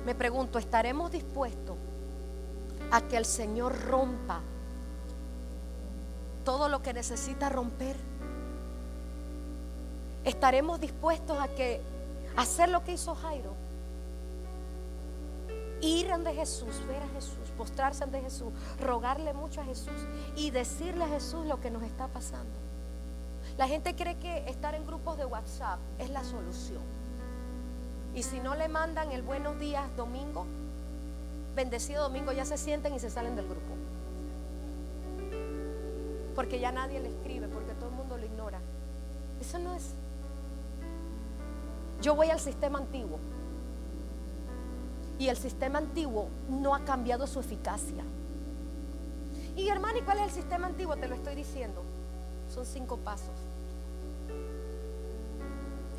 Me 0.06 0.14
pregunto, 0.14 0.60
¿estaremos 0.60 1.12
dispuestos 1.12 1.76
a 2.92 3.02
que 3.02 3.18
el 3.18 3.26
Señor 3.26 3.82
rompa 3.82 4.42
todo 6.46 6.70
lo 6.70 6.84
que 6.84 6.94
necesita 6.94 7.50
romper. 7.50 8.11
Estaremos 10.24 10.80
dispuestos 10.80 11.40
a 11.40 11.48
que 11.48 11.82
hacer 12.36 12.70
lo 12.70 12.84
que 12.84 12.94
hizo 12.94 13.16
Jairo. 13.16 13.54
Ir 15.82 16.12
ante 16.12 16.34
Jesús, 16.34 16.86
ver 16.88 17.02
a 17.02 17.08
Jesús, 17.10 17.50
postrarse 17.58 18.04
ante 18.04 18.22
Jesús, 18.22 18.54
rogarle 18.80 19.34
mucho 19.34 19.62
a 19.62 19.66
Jesús 19.66 19.94
y 20.36 20.52
decirle 20.52 21.06
a 21.06 21.08
Jesús 21.08 21.46
lo 21.48 21.60
que 21.60 21.72
nos 21.72 21.82
está 21.84 22.08
pasando. 22.08 22.54
La 23.58 23.68
gente 23.68 23.96
cree 23.96 24.18
que 24.18 24.50
estar 24.50 24.76
en 24.76 24.86
grupos 24.86 25.18
de 25.18 25.26
WhatsApp 25.26 25.80
es 25.98 26.10
la 26.12 26.24
solución. 26.24 26.84
Y 28.14 28.24
si 28.24 28.40
no 28.40 28.56
le 28.56 28.68
mandan 28.68 29.12
el 29.12 29.24
buenos 29.24 29.60
días 29.60 29.84
domingo, 29.98 30.46
bendecido 31.56 32.04
domingo, 32.04 32.32
ya 32.32 32.46
se 32.46 32.58
sienten 32.58 32.94
y 32.94 33.00
se 33.00 33.10
salen 33.10 33.36
del 33.36 33.48
grupo 33.48 33.72
porque 36.36 36.60
ya 36.60 36.72
nadie 36.72 37.00
le 37.00 37.10
escribe, 37.10 37.48
porque 37.48 37.74
todo 37.74 37.90
el 37.90 37.96
mundo 37.96 38.18
lo 38.18 38.26
ignora. 38.26 38.60
Eso 39.40 39.60
no 39.60 39.76
es. 39.76 39.94
Yo 42.02 42.16
voy 42.16 42.30
al 42.30 42.40
sistema 42.40 42.80
antiguo. 42.80 43.20
Y 45.20 45.30
el 45.30 45.38
sistema 45.38 45.78
antiguo 45.78 46.30
no 46.50 46.74
ha 46.74 46.84
cambiado 46.84 47.28
su 47.28 47.40
eficacia. 47.40 48.04
Y 49.56 49.68
hermano, 49.70 50.00
¿y 50.00 50.02
cuál 50.02 50.18
es 50.20 50.24
el 50.26 50.32
sistema 50.32 50.68
antiguo? 50.68 50.96
Te 50.96 51.08
lo 51.08 51.16
estoy 51.16 51.36
diciendo. 51.36 51.84
Son 52.54 52.66
cinco 52.66 52.98
pasos. 52.98 53.30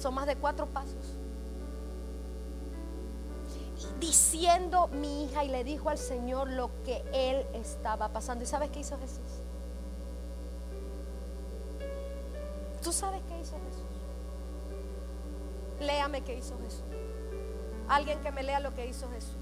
Son 0.01 0.15
más 0.15 0.27
de 0.27 0.37
cuatro 0.37 0.67
pasos. 0.67 1.17
diciendo 4.01 4.89
mi 4.89 5.25
hija 5.25 5.45
y 5.45 5.49
le 5.49 5.65
dijo 5.65 5.89
al 5.89 5.99
Señor 5.99 6.49
lo 6.51 6.71
que 6.85 7.03
él 7.13 7.47
estaba 7.55 8.09
pasando. 8.09 8.45
¿Y 8.45 8.47
sabes 8.47 8.71
qué 8.71 8.81
hizo 8.81 8.99
Jesús? 8.99 9.19
¿Tú 12.83 12.93
sabes 12.93 13.21
qué 13.29 13.41
hizo 13.41 13.57
Jesús? 13.69 13.92
Léame 15.81 16.23
qué 16.23 16.37
hizo 16.37 16.59
Jesús. 16.59 16.83
Alguien 17.89 18.21
que 18.21 18.31
me 18.31 18.43
lea 18.43 18.61
lo 18.61 18.75
que 18.75 18.87
hizo 18.87 19.11
Jesús. 19.11 19.37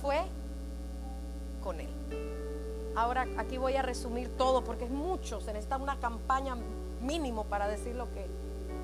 Fue 0.00 0.22
con 1.62 1.80
él. 1.80 1.88
Ahora 2.96 3.26
aquí 3.36 3.58
voy 3.58 3.76
a 3.76 3.82
resumir 3.82 4.28
todo 4.36 4.64
porque 4.64 4.84
es 4.84 4.90
mucho. 4.90 5.40
Se 5.40 5.52
necesita 5.52 5.76
una 5.76 5.98
campaña 6.00 6.56
mínimo 7.00 7.44
para 7.44 7.68
decir 7.68 7.94
lo 7.94 8.12
que 8.12 8.26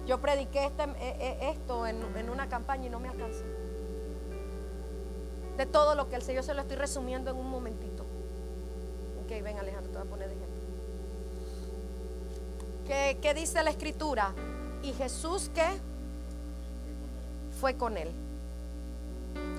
yo 0.07 0.21
prediqué 0.21 0.67
este, 0.67 0.83
eh, 0.83 0.95
eh, 1.01 1.51
esto 1.55 1.87
en, 1.87 2.03
en 2.17 2.29
una 2.29 2.49
campaña 2.49 2.87
y 2.87 2.91
no 2.91 3.01
me 3.01 3.09
alcanzó 3.09 3.45
de 5.57 5.67
todo 5.67 5.95
lo 5.95 6.09
que 6.09 6.17
el 6.17 6.23
Señor 6.23 6.43
se 6.43 6.55
lo 6.55 6.63
estoy 6.63 6.77
resumiendo 6.77 7.31
en 7.31 7.37
un 7.37 7.49
momentito. 7.49 7.94
Ok, 9.25 9.33
Alejandro, 9.33 9.91
te 9.91 9.99
voy 9.99 10.07
a 10.07 10.11
poner 10.11 10.29
de 10.29 10.35
ejemplo. 10.35 10.55
¿Qué, 12.87 13.19
qué 13.23 13.33
dice 13.33 13.63
la 13.63 13.71
escritura? 13.71 14.35
Y 14.83 14.93
Jesús 14.93 15.51
qué? 15.55 15.67
Fue 17.59 17.75
con 17.75 17.97
él. 17.97 18.11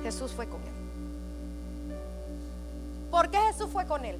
Jesús 0.04 0.32
fue 0.32 0.48
con 0.48 0.62
él. 0.62 0.74
¿Por 3.10 3.32
qué 3.32 3.40
Jesús 3.40 3.70
fue 3.72 3.88
con 3.88 4.06
él? 4.06 4.20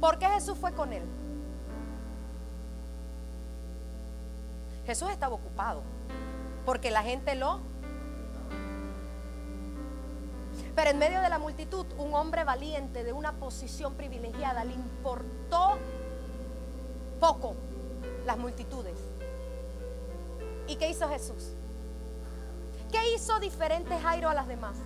¿Por 0.00 0.18
qué 0.18 0.26
Jesús 0.26 0.58
fue 0.58 0.72
con 0.72 0.92
él? 0.92 1.02
Jesús 4.84 5.10
estaba 5.10 5.34
ocupado 5.34 5.82
porque 6.66 6.90
la 6.90 7.02
gente 7.02 7.36
lo 7.36 7.60
pero 10.74 10.90
en 10.90 10.98
medio 10.98 11.20
de 11.20 11.28
la 11.28 11.38
multitud, 11.38 11.86
un 11.98 12.14
hombre 12.14 12.44
valiente 12.44 13.04
de 13.04 13.12
una 13.12 13.32
posición 13.32 13.94
privilegiada 13.94 14.64
le 14.64 14.74
importó 14.74 15.78
poco 17.20 17.54
las 18.26 18.36
multitudes. 18.36 18.98
¿Y 20.66 20.76
qué 20.76 20.90
hizo 20.90 21.08
Jesús? 21.08 21.52
¿Qué 22.90 23.14
hizo 23.14 23.38
diferente 23.38 23.98
Jairo 23.98 24.28
a 24.28 24.34
las 24.34 24.48
demás? 24.48 24.76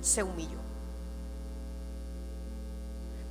Se 0.00 0.22
humilló. 0.22 0.58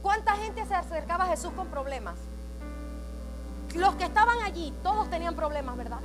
¿Cuánta 0.01 0.36
gente 0.36 0.65
se 0.65 0.75
acercaba 0.75 1.25
a 1.25 1.27
Jesús 1.27 1.53
con 1.53 1.67
problemas? 1.67 2.15
Los 3.75 3.95
que 3.95 4.03
estaban 4.03 4.39
allí, 4.43 4.73
todos 4.84 5.10
tenían 5.10 5.36
problemas, 5.36 5.77
¿verdad? 5.77 5.99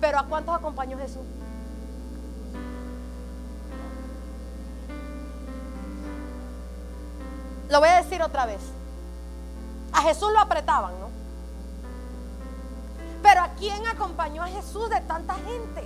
Pero 0.00 0.18
¿a 0.18 0.26
cuántos 0.26 0.54
acompañó 0.54 0.98
Jesús? 0.98 1.24
Lo 7.70 7.80
voy 7.80 7.88
a 7.88 8.02
decir 8.02 8.22
otra 8.22 8.46
vez. 8.46 8.60
A 9.92 10.02
Jesús 10.02 10.32
lo 10.32 10.40
apretaban, 10.40 10.92
¿no? 11.00 11.08
Pero 13.22 13.42
¿a 13.42 13.48
quién 13.58 13.86
acompañó 13.86 14.42
a 14.42 14.48
Jesús 14.48 14.88
de 14.90 15.00
tanta 15.00 15.34
gente? 15.34 15.82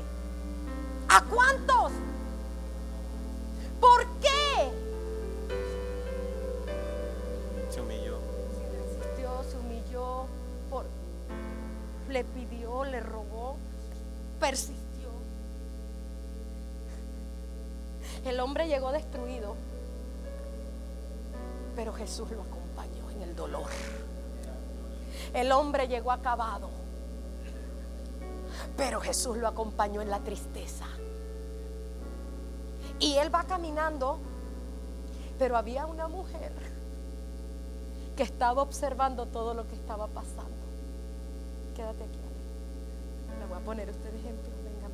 ¿A 1.09 1.23
cuántos? 1.23 1.93
¿Por 3.81 4.07
qué? 4.21 4.73
Se 7.71 7.81
humilló. 7.81 8.19
Se 8.59 8.69
resistió, 8.69 9.43
se 9.51 9.57
humilló, 9.57 10.27
por, 10.69 10.85
le 12.09 12.25
pidió, 12.25 12.85
le 12.85 13.01
rogó 13.01 13.57
persistió. 14.41 14.81
El 18.25 18.41
hombre 18.41 18.67
llegó 18.67 18.91
destruido, 18.91 19.55
pero 21.77 21.93
Jesús 21.93 22.31
lo 22.31 22.43
acompañó 22.43 23.11
en 23.11 23.23
el 23.23 23.37
dolor. 23.37 23.71
El 25.33 25.53
hombre 25.53 25.87
llegó 25.87 26.11
acabado, 26.11 26.71
pero 28.77 29.01
Jesús 29.01 29.37
lo 29.37 29.47
acompañó 29.47 30.03
en 30.03 30.11
la 30.11 30.19
tristeza. 30.21 30.87
Y 32.99 33.15
él 33.15 33.35
va 33.35 33.45
caminando, 33.45 34.19
pero 35.39 35.57
había 35.57 35.87
una 35.87 36.09
mujer 36.09 36.53
que 38.17 38.23
estaba 38.25 38.61
observando 38.61 39.27
todo 39.27 39.55
lo 39.55 39.67
que 39.67 39.75
estaba 39.75 40.07
pasando. 40.09 40.51
Quédate 41.75 42.05
aquí. 42.05 42.30
Voy 43.51 43.59
a 43.59 43.65
poner 43.65 43.91
usted 43.91 44.15
ejemplo. 44.15 44.49
Venga, 44.63 44.89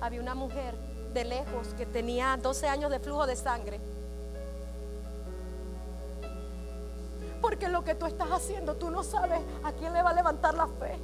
había 0.00 0.20
una 0.20 0.36
mujer 0.36 0.76
de 1.12 1.24
lejos 1.24 1.74
que 1.76 1.84
tenía 1.84 2.38
12 2.40 2.68
años 2.68 2.92
de 2.92 3.00
flujo 3.00 3.26
de 3.26 3.34
sangre. 3.34 3.80
Porque 7.40 7.68
lo 7.68 7.82
que 7.82 7.96
tú 7.96 8.06
estás 8.06 8.30
haciendo, 8.30 8.76
tú 8.76 8.88
no 8.92 9.02
sabes 9.02 9.40
a 9.64 9.72
quién 9.72 9.92
le 9.92 10.00
va 10.00 10.10
a 10.10 10.14
levantar 10.14 10.54
la 10.54 10.68
fe. 10.68 10.96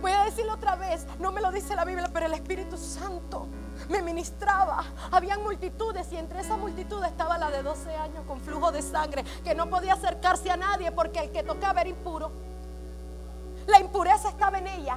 Voy 0.00 0.12
a 0.12 0.24
decirlo 0.24 0.54
otra 0.54 0.76
vez, 0.76 1.04
no 1.18 1.32
me 1.32 1.40
lo 1.40 1.50
dice 1.50 1.74
la 1.74 1.84
Biblia, 1.84 2.08
pero 2.12 2.26
el 2.26 2.34
Espíritu 2.34 2.76
Santo 2.76 3.48
me 3.88 4.02
ministraba. 4.02 4.84
Habían 5.10 5.42
multitudes 5.42 6.12
y 6.12 6.16
entre 6.16 6.42
esa 6.42 6.56
multitud 6.56 7.02
estaba 7.04 7.38
la 7.38 7.50
de 7.50 7.64
12 7.64 7.92
años 7.96 8.24
con 8.24 8.40
flujo 8.40 8.70
de 8.70 8.82
sangre, 8.82 9.24
que 9.42 9.56
no 9.56 9.68
podía 9.68 9.94
acercarse 9.94 10.48
a 10.48 10.56
nadie 10.56 10.92
porque 10.92 11.18
el 11.18 11.32
que 11.32 11.42
tocaba 11.42 11.80
era 11.80 11.90
impuro. 11.90 12.30
La 13.68 13.80
impureza 13.80 14.30
estaba 14.30 14.58
en 14.58 14.66
ella, 14.66 14.96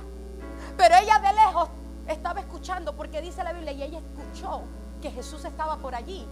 pero 0.78 0.96
ella 0.96 1.20
de 1.20 1.34
lejos 1.34 1.70
estaba 2.08 2.40
escuchando 2.40 2.96
porque 2.96 3.22
dice 3.22 3.44
la 3.44 3.52
Biblia 3.52 3.74
y 3.74 3.84
ella 3.84 4.00
escuchó 4.00 4.62
que 5.02 5.12
Jesús 5.12 5.44
estaba 5.44 5.76
por 5.76 5.94
allí. 5.94 6.26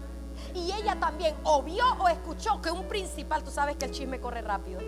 Y 0.55 0.71
ella 0.71 0.97
también 0.97 1.35
o 1.43 1.61
vio 1.61 1.83
o 1.99 2.07
escuchó 2.07 2.61
que 2.61 2.71
un 2.71 2.85
principal, 2.85 3.43
tú 3.43 3.51
sabes 3.51 3.75
que 3.75 3.85
el 3.85 3.91
chisme 3.91 4.21
corre 4.21 4.41
rápido. 4.41 4.79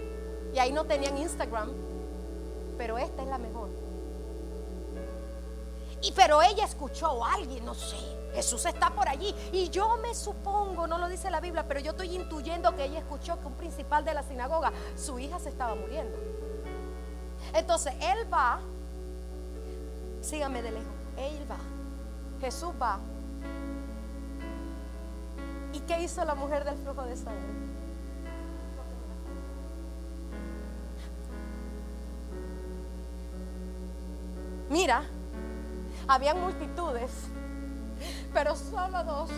Y 0.54 0.60
ahí 0.60 0.72
no 0.72 0.86
tenían 0.86 1.18
Instagram, 1.18 1.72
pero 2.78 2.98
esta 2.98 3.22
es 3.22 3.28
la 3.28 3.38
mejor. 3.38 3.68
Y 6.02 6.14
pero 6.14 6.42
ella 6.42 6.64
escuchó 6.64 7.26
a 7.26 7.34
alguien, 7.34 7.66
no 7.66 7.74
sé. 7.74 7.98
Jesús 8.34 8.66
está 8.66 8.92
por 8.92 9.10
allí. 9.10 9.36
Y 9.52 9.70
yo 9.70 9.98
me 9.98 10.16
supongo, 10.16 10.88
no 10.88 10.98
lo 10.98 11.10
dice 11.10 11.30
la 11.30 11.42
Biblia, 11.42 11.68
pero 11.68 11.82
yo 11.82 11.92
estoy 11.92 12.16
intuyendo 12.16 12.74
que 12.78 12.86
ella 12.86 13.00
escuchó 13.00 13.38
que 13.42 13.48
un 13.48 13.56
principal 13.56 14.06
de 14.06 14.14
la 14.14 14.24
sinagoga, 14.24 14.72
su 14.96 15.20
hija 15.20 15.38
se 15.38 15.50
estaba 15.50 15.76
muriendo. 15.76 16.18
Entonces 17.54 17.94
él 18.02 18.32
va, 18.34 18.60
sígame 20.22 20.62
de 20.62 20.72
lejos, 20.72 20.88
él 21.18 21.46
va, 21.50 21.58
Jesús 22.40 22.72
va. 22.82 23.00
¿Y 25.74 25.80
qué 25.82 26.02
hizo 26.02 26.24
la 26.26 26.36
mujer 26.36 26.64
del 26.64 26.76
flujo 26.78 27.04
de 27.04 27.16
sangre? 27.16 27.62
Mira, 34.70 35.04
habían 36.08 36.40
multitudes, 36.40 37.12
pero 38.34 38.56
solo 38.56 39.04
dos. 39.04 39.30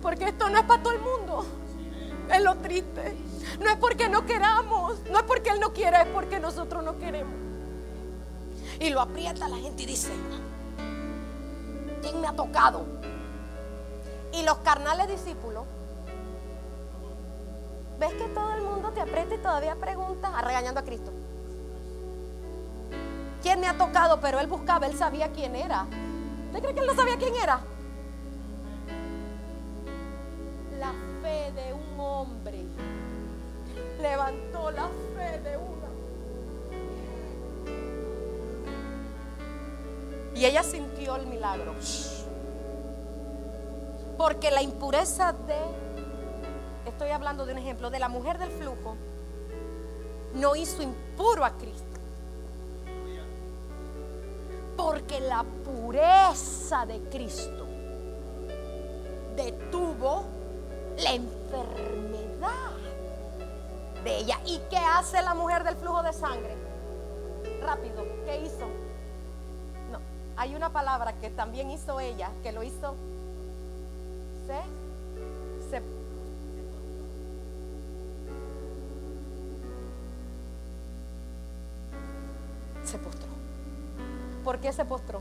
Porque 0.00 0.24
esto 0.24 0.48
no 0.48 0.58
es 0.58 0.64
para 0.64 0.82
todo 0.82 0.94
el 0.94 1.00
mundo. 1.00 1.44
Es 2.32 2.42
lo 2.42 2.54
triste. 2.56 3.16
No 3.60 3.68
es 3.68 3.76
porque 3.76 4.08
no 4.08 4.24
queramos, 4.24 4.98
no 5.10 5.18
es 5.18 5.24
porque 5.24 5.50
Él 5.50 5.60
no 5.60 5.72
quiera, 5.72 6.02
es 6.02 6.08
porque 6.08 6.38
nosotros 6.38 6.82
no 6.84 6.98
queremos. 6.98 7.34
Y 8.78 8.90
lo 8.90 9.00
aprieta 9.00 9.48
la 9.48 9.56
gente 9.56 9.82
y 9.82 9.86
dice, 9.86 10.10
¿quién 12.00 12.20
me 12.20 12.26
ha 12.26 12.32
tocado? 12.32 12.86
Y 14.32 14.42
los 14.42 14.58
carnales 14.58 15.08
discípulos, 15.08 15.64
¿ves 17.98 18.12
que 18.14 18.24
todo 18.28 18.54
el 18.54 18.62
mundo 18.62 18.90
te 18.92 19.00
aprieta 19.00 19.34
y 19.34 19.38
todavía 19.38 19.74
pregunta, 19.76 20.28
a 20.34 20.42
regañando 20.42 20.80
a 20.80 20.84
Cristo? 20.84 21.10
¿Quién 23.42 23.60
me 23.60 23.66
ha 23.66 23.76
tocado? 23.76 24.20
Pero 24.20 24.38
él 24.40 24.46
buscaba, 24.46 24.86
él 24.86 24.96
sabía 24.96 25.30
quién 25.32 25.56
era. 25.56 25.86
¿Usted 26.46 26.62
cree 26.62 26.74
que 26.74 26.80
él 26.80 26.86
no 26.86 26.94
sabía 26.94 27.16
quién 27.16 27.34
era? 27.34 27.60
Levantó 34.10 34.72
la 34.72 34.88
fe 35.14 35.38
de 35.40 35.56
una. 35.56 35.88
Y 40.34 40.44
ella 40.44 40.64
sintió 40.64 41.14
el 41.16 41.26
milagro. 41.26 41.74
Porque 44.18 44.50
la 44.50 44.62
impureza 44.62 45.32
de, 45.32 45.58
estoy 46.86 47.10
hablando 47.10 47.46
de 47.46 47.52
un 47.52 47.58
ejemplo, 47.58 47.88
de 47.90 48.00
la 48.00 48.08
mujer 48.08 48.38
del 48.38 48.50
flujo, 48.50 48.96
no 50.34 50.56
hizo 50.56 50.82
impuro 50.82 51.44
a 51.44 51.52
Cristo. 51.52 51.84
Porque 54.76 55.20
la 55.20 55.44
pureza 55.44 56.84
de 56.84 56.98
Cristo 57.10 57.66
detuvo 59.36 60.24
la 60.98 61.12
enfermedad 61.12 62.79
de 64.04 64.18
ella. 64.18 64.38
¿Y 64.44 64.60
qué 64.70 64.78
hace 64.78 65.22
la 65.22 65.34
mujer 65.34 65.64
del 65.64 65.76
flujo 65.76 66.02
de 66.02 66.12
sangre? 66.12 66.56
Rápido, 67.62 68.04
¿qué 68.24 68.40
hizo? 68.40 68.66
No, 69.90 69.98
hay 70.36 70.54
una 70.54 70.70
palabra 70.70 71.12
que 71.20 71.30
también 71.30 71.70
hizo 71.70 72.00
ella, 72.00 72.30
que 72.42 72.52
lo 72.52 72.62
hizo. 72.62 72.94
Se, 74.46 75.70
se 75.70 75.82
se 82.90 82.98
postró. 82.98 83.28
¿Por 84.44 84.58
qué 84.58 84.72
se 84.72 84.84
postró? 84.84 85.20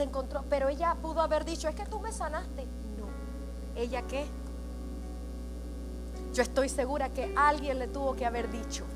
Se 0.00 0.04
encontró, 0.04 0.42
pero 0.48 0.70
ella 0.70 0.96
pudo 1.02 1.20
haber 1.20 1.44
dicho, 1.44 1.68
es 1.68 1.74
que 1.74 1.84
tú 1.84 2.00
me 2.00 2.10
sanaste. 2.10 2.64
No. 2.98 3.06
¿Ella 3.76 4.00
qué? 4.00 4.24
Yo 6.32 6.42
estoy 6.42 6.70
segura 6.70 7.10
que 7.10 7.34
alguien 7.36 7.78
le 7.78 7.86
tuvo 7.86 8.16
que 8.16 8.24
haber 8.24 8.50
dicho. 8.50 8.86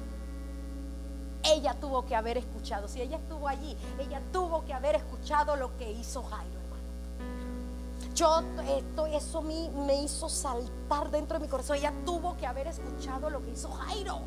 Ella 1.43 1.75
tuvo 1.79 2.07
que 2.07 2.17
haber 2.17 2.38
escuchado. 2.38 2.88
Si 2.88 3.03
ella 3.03 3.19
estuvo 3.19 3.47
allí, 3.47 3.77
ella 3.99 4.23
tuvo 4.33 4.64
que 4.64 4.73
haber 4.73 4.95
escuchado 4.95 5.57
lo 5.57 5.77
que 5.77 5.93
hizo 5.93 6.23
Jairo, 6.23 6.59
hermano. 6.59 8.14
Yo, 8.14 8.43
esto, 8.75 9.05
eso 9.05 9.43
me, 9.43 9.69
me 9.85 10.01
hizo 10.01 10.31
saltar 10.31 11.11
dentro 11.11 11.38
de 11.38 11.45
mi 11.45 11.51
corazón. 11.51 11.77
Ella 11.77 11.93
tuvo 12.07 12.35
que 12.38 12.47
haber 12.47 12.67
escuchado 12.67 13.29
lo 13.29 13.45
que 13.45 13.51
hizo 13.51 13.71
Jairo. 13.73 14.21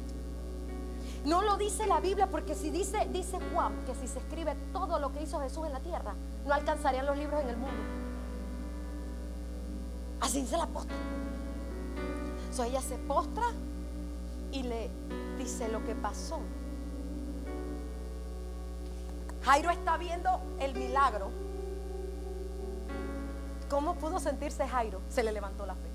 No 1.28 1.42
lo 1.42 1.58
dice 1.58 1.86
la 1.88 2.00
Biblia 2.00 2.28
porque 2.28 2.56
si 2.56 2.70
dice, 2.70 3.06
dice 3.12 3.38
Juan 3.54 3.74
que 3.86 3.94
si 3.96 4.08
se 4.08 4.20
escribe 4.20 4.56
todo 4.72 4.98
lo 4.98 5.12
que 5.12 5.22
hizo 5.22 5.42
Jesús 5.42 5.66
en 5.66 5.74
la 5.74 5.82
tierra, 5.82 6.14
no 6.46 6.54
alcanzarían 6.54 7.06
los 7.06 7.18
libros 7.18 7.42
en 7.42 7.50
el 7.50 7.58
mundo. 7.58 7.76
Así 10.22 10.40
dice 10.40 10.56
la 10.56 10.64
apóstol. 10.64 10.96
So 12.54 12.64
ella 12.64 12.82
se 12.82 12.96
postra 12.96 13.44
y 14.54 14.64
le 14.64 14.90
dice 15.38 15.68
lo 15.68 15.84
que 15.84 15.96
pasó. 15.96 16.40
Jairo 19.44 19.70
está 19.70 19.98
viendo 19.98 20.30
el 20.62 20.76
milagro. 20.76 21.30
¿Cómo 23.70 23.96
pudo 23.96 24.22
sentirse 24.22 24.66
Jairo? 24.66 25.02
Se 25.10 25.24
le 25.24 25.34
levantó 25.34 25.66
la 25.66 25.76
fe. 25.76 25.90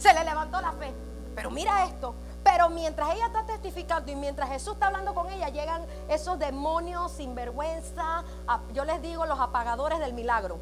Se 0.00 0.12
le 0.12 0.24
levantó 0.24 0.60
la 0.60 0.72
fe. 0.72 0.92
Pero 1.36 1.50
mira 1.50 1.84
esto. 1.84 2.14
Pero 2.42 2.70
mientras 2.70 3.14
ella 3.14 3.26
está 3.26 3.44
testificando 3.44 4.10
y 4.10 4.16
mientras 4.16 4.48
Jesús 4.48 4.72
está 4.72 4.86
hablando 4.86 5.14
con 5.14 5.30
ella, 5.30 5.50
llegan 5.50 5.84
esos 6.08 6.38
demonios 6.38 7.12
sinvergüenza. 7.12 8.24
Yo 8.72 8.84
les 8.84 9.00
digo 9.02 9.26
los 9.26 9.38
apagadores 9.38 9.98
del 9.98 10.14
milagro. 10.14 10.58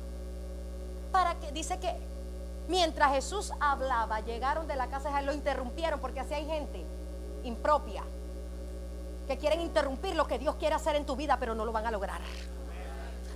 Para 1.12 1.36
que 1.36 1.52
dice 1.52 1.78
que 1.78 1.96
mientras 2.66 3.12
Jesús 3.12 3.52
hablaba, 3.60 4.20
llegaron 4.20 4.66
de 4.66 4.76
la 4.76 4.88
casa 4.88 5.10
de 5.10 5.22
lo 5.22 5.32
interrumpieron 5.32 6.00
porque 6.00 6.20
así 6.20 6.34
hay 6.34 6.46
gente 6.46 6.84
impropia 7.44 8.02
que 9.28 9.36
quieren 9.36 9.60
interrumpir 9.60 10.14
lo 10.16 10.26
que 10.26 10.38
Dios 10.38 10.56
quiere 10.56 10.74
hacer 10.74 10.96
en 10.96 11.04
tu 11.04 11.14
vida, 11.14 11.36
pero 11.38 11.54
no 11.54 11.64
lo 11.64 11.70
van 11.70 11.86
a 11.86 11.90
lograr. 11.90 12.20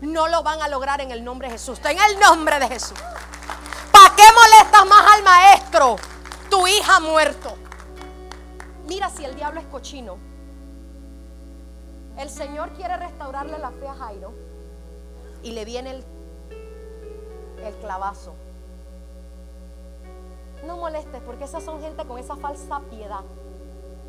No 0.01 0.27
lo 0.27 0.43
van 0.43 0.61
a 0.62 0.69
lograr 0.69 1.01
en 1.03 1.11
el 1.11 1.23
nombre 1.23 1.49
de 1.49 1.53
Jesús. 1.53 1.79
En 1.85 1.99
el 1.99 2.19
nombre 2.19 2.59
de 2.59 2.67
Jesús. 2.67 2.99
¿Para 3.93 4.17
qué 4.17 4.23
más 4.81 5.17
al 5.17 5.23
maestro? 5.23 5.97
Tu 6.51 6.67
hija 6.67 7.01
muerto. 7.01 7.55
Mira 8.87 9.09
si 9.11 9.25
el 9.25 9.37
diablo 9.37 9.61
es 9.61 9.67
cochino. 9.67 10.17
El 12.19 12.29
Señor 12.29 12.71
quiere 12.71 12.97
restaurarle 12.97 13.59
la 13.59 13.71
fe 13.71 13.89
a 13.89 13.95
Jairo 13.95 14.33
y 15.43 15.53
le 15.53 15.65
viene 15.65 15.91
el, 15.91 16.05
el 17.65 17.75
clavazo. 17.77 18.35
no 20.67 20.77
molestes, 20.77 21.21
porque 21.23 21.45
esas 21.45 21.65
son 21.65 21.81
gente 21.81 22.05
con 22.05 22.19
esa 22.19 22.37
falsa 22.37 22.81
piedad. 22.91 23.23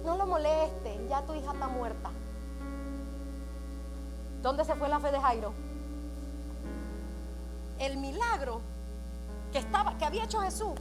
No 0.03 0.17
lo 0.17 0.25
molestes, 0.27 1.09
ya 1.09 1.21
tu 1.21 1.33
hija 1.33 1.53
está 1.53 1.67
muerta. 1.67 2.11
¿Dónde 4.41 4.65
se 4.65 4.75
fue 4.75 4.89
la 4.89 4.99
fe 4.99 5.11
de 5.11 5.19
Jairo? 5.19 5.53
El 7.79 7.97
milagro 7.97 8.61
que, 9.53 9.59
estaba, 9.59 9.97
que 9.97 10.03
había 10.03 10.25
hecho 10.25 10.41
Jesús. 10.41 10.73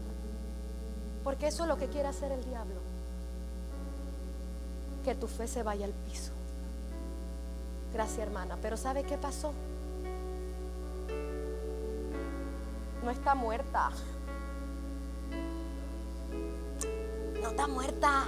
Porque 1.23 1.47
eso 1.47 1.63
es 1.63 1.69
lo 1.69 1.77
que 1.77 1.87
quiere 1.89 2.09
hacer 2.09 2.33
el 2.33 2.45
diablo. 2.45 2.81
Que 5.05 5.15
tu 5.15 5.29
fe 5.29 5.47
se 5.47 5.63
vaya 5.63 5.85
al 5.85 5.93
piso. 5.93 6.33
Gracias 7.93 8.19
hermana. 8.19 8.57
Pero 8.61 8.77
¿sabe 8.77 9.05
qué 9.05 9.19
pasó? 9.19 9.53
No 13.05 13.11
está 13.11 13.35
muerta. 13.35 13.91
No 17.41 17.49
está 17.51 17.67
muerta. 17.69 18.25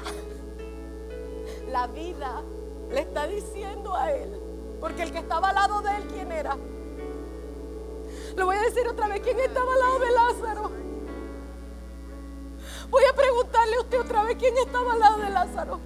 La 1.70 1.86
vida 1.86 2.42
le 2.90 3.00
está 3.00 3.26
diciendo 3.26 3.96
a 3.96 4.12
él. 4.12 4.38
Porque 4.80 5.04
el 5.04 5.12
que 5.12 5.18
estaba 5.18 5.48
al 5.48 5.54
lado 5.54 5.80
de 5.80 5.96
él, 5.96 6.06
¿quién 6.08 6.30
era? 6.30 6.56
Lo 8.36 8.46
voy 8.46 8.56
a 8.56 8.62
decir 8.62 8.86
otra 8.88 9.08
vez, 9.08 9.20
¿quién 9.22 9.38
estaba 9.38 9.72
al 9.72 9.80
lado 9.80 9.98
de 10.00 10.12
Lázaro? 10.12 10.70
Voy 12.90 13.02
a 13.10 13.14
preguntarle 13.14 13.76
a 13.76 13.80
usted 13.80 14.00
otra 14.00 14.22
vez, 14.24 14.36
¿quién 14.38 14.56
estaba 14.58 14.92
al 14.92 15.00
lado 15.00 15.18
de 15.18 15.30
Lázaro? 15.30 15.80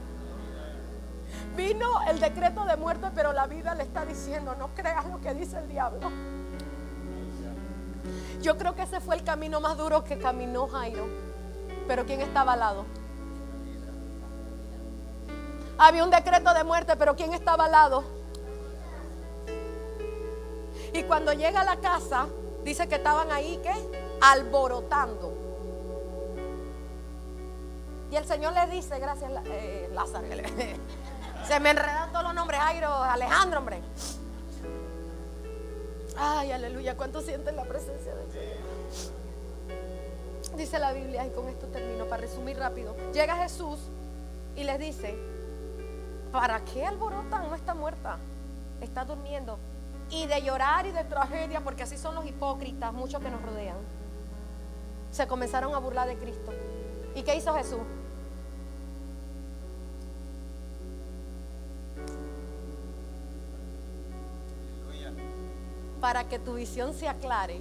Vino 1.56 2.00
el 2.08 2.20
decreto 2.20 2.64
de 2.64 2.76
muerte, 2.76 3.08
pero 3.14 3.32
la 3.32 3.46
vida 3.46 3.74
le 3.74 3.82
está 3.82 4.04
diciendo, 4.06 4.54
no 4.58 4.68
creas 4.74 5.06
lo 5.06 5.20
que 5.20 5.34
dice 5.34 5.58
el 5.58 5.68
diablo. 5.68 6.10
Yo 8.40 8.56
creo 8.56 8.74
que 8.74 8.82
ese 8.82 9.00
fue 9.00 9.16
el 9.16 9.24
camino 9.24 9.60
más 9.60 9.76
duro 9.76 10.04
que 10.04 10.18
caminó 10.18 10.68
Jairo. 10.68 11.06
Pero 11.86 12.06
¿quién 12.06 12.20
estaba 12.20 12.52
al 12.52 12.60
lado? 12.60 12.84
Había 15.78 16.04
un 16.04 16.10
decreto 16.10 16.54
de 16.54 16.64
muerte, 16.64 16.96
pero 16.96 17.16
¿quién 17.16 17.34
estaba 17.34 17.66
al 17.66 17.72
lado? 17.72 18.17
Y 20.92 21.02
cuando 21.04 21.32
llega 21.32 21.60
a 21.60 21.64
la 21.64 21.76
casa, 21.76 22.26
dice 22.64 22.88
que 22.88 22.96
estaban 22.96 23.30
ahí, 23.30 23.58
¿qué? 23.62 23.72
Alborotando. 24.20 25.32
Y 28.10 28.16
el 28.16 28.24
Señor 28.24 28.54
le 28.54 28.66
dice, 28.74 28.98
gracias 28.98 29.30
eh, 29.46 29.90
Lázaro, 29.92 30.26
se 31.46 31.60
me 31.60 31.70
enredan 31.70 32.10
todos 32.10 32.24
los 32.24 32.34
nombres, 32.34 32.58
Jairo, 32.60 32.92
Alejandro, 32.94 33.58
hombre. 33.58 33.80
Ay, 36.16 36.52
aleluya, 36.52 36.96
¿cuánto 36.96 37.20
sienten 37.20 37.54
la 37.54 37.64
presencia 37.64 38.14
de 38.14 38.26
Dios? 38.26 39.12
Dice 40.56 40.78
la 40.78 40.92
Biblia, 40.92 41.26
y 41.26 41.30
con 41.30 41.48
esto 41.48 41.66
termino, 41.66 42.06
para 42.06 42.22
resumir 42.22 42.58
rápido. 42.58 42.96
Llega 43.12 43.36
Jesús 43.36 43.78
y 44.56 44.64
les 44.64 44.78
dice, 44.78 45.16
¿para 46.32 46.60
qué 46.64 46.84
alborotan? 46.86 47.48
No 47.48 47.54
está 47.54 47.74
muerta, 47.74 48.18
está 48.80 49.04
durmiendo. 49.04 49.58
Y 50.10 50.26
de 50.26 50.42
llorar 50.42 50.86
y 50.86 50.92
de 50.92 51.04
tragedia, 51.04 51.60
porque 51.60 51.82
así 51.82 51.98
son 51.98 52.14
los 52.14 52.26
hipócritas, 52.26 52.92
muchos 52.92 53.22
que 53.22 53.30
nos 53.30 53.42
rodean, 53.42 53.76
se 55.10 55.26
comenzaron 55.26 55.74
a 55.74 55.78
burlar 55.78 56.08
de 56.08 56.16
Cristo. 56.16 56.52
¿Y 57.14 57.22
qué 57.22 57.36
hizo 57.36 57.54
Jesús? 57.54 57.80
para 66.00 66.24
que 66.24 66.38
tu 66.38 66.54
visión 66.54 66.94
se 66.94 67.08
aclare, 67.08 67.60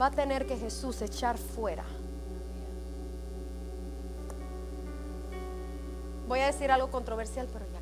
va 0.00 0.06
a 0.06 0.10
tener 0.10 0.46
que 0.46 0.56
Jesús 0.56 1.02
echar 1.02 1.36
fuera. 1.36 1.84
Voy 6.28 6.40
a 6.40 6.46
decir 6.46 6.70
algo 6.70 6.90
controversial, 6.90 7.48
pero 7.52 7.66
ya. 7.72 7.81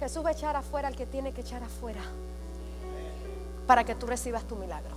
Jesús 0.00 0.24
va 0.24 0.30
a 0.30 0.32
echar 0.32 0.56
afuera 0.56 0.88
al 0.88 0.96
que 0.96 1.04
tiene 1.04 1.32
que 1.32 1.42
echar 1.42 1.62
afuera 1.62 2.00
para 3.66 3.84
que 3.84 3.94
tú 3.94 4.06
recibas 4.06 4.44
tu 4.44 4.56
milagro. 4.56 4.96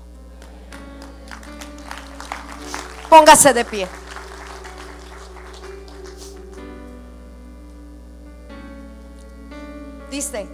Póngase 3.10 3.54
de 3.54 3.66
pie. 3.66 3.88
Dice, 10.10 10.48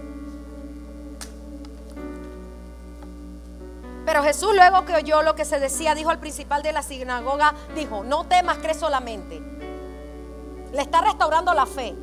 Pero 4.04 4.24
Jesús 4.24 4.52
luego 4.56 4.84
que 4.84 4.96
oyó 4.96 5.22
lo 5.22 5.36
que 5.36 5.44
se 5.44 5.60
decía, 5.60 5.94
dijo 5.94 6.10
al 6.10 6.18
principal 6.18 6.64
de 6.64 6.72
la 6.72 6.82
sinagoga, 6.82 7.54
dijo, 7.76 8.02
no 8.02 8.24
temas, 8.24 8.58
cree 8.58 8.74
solamente. 8.74 9.40
Le 10.72 10.82
está 10.82 11.00
restaurando 11.02 11.54
la 11.54 11.64
fe. 11.64 11.94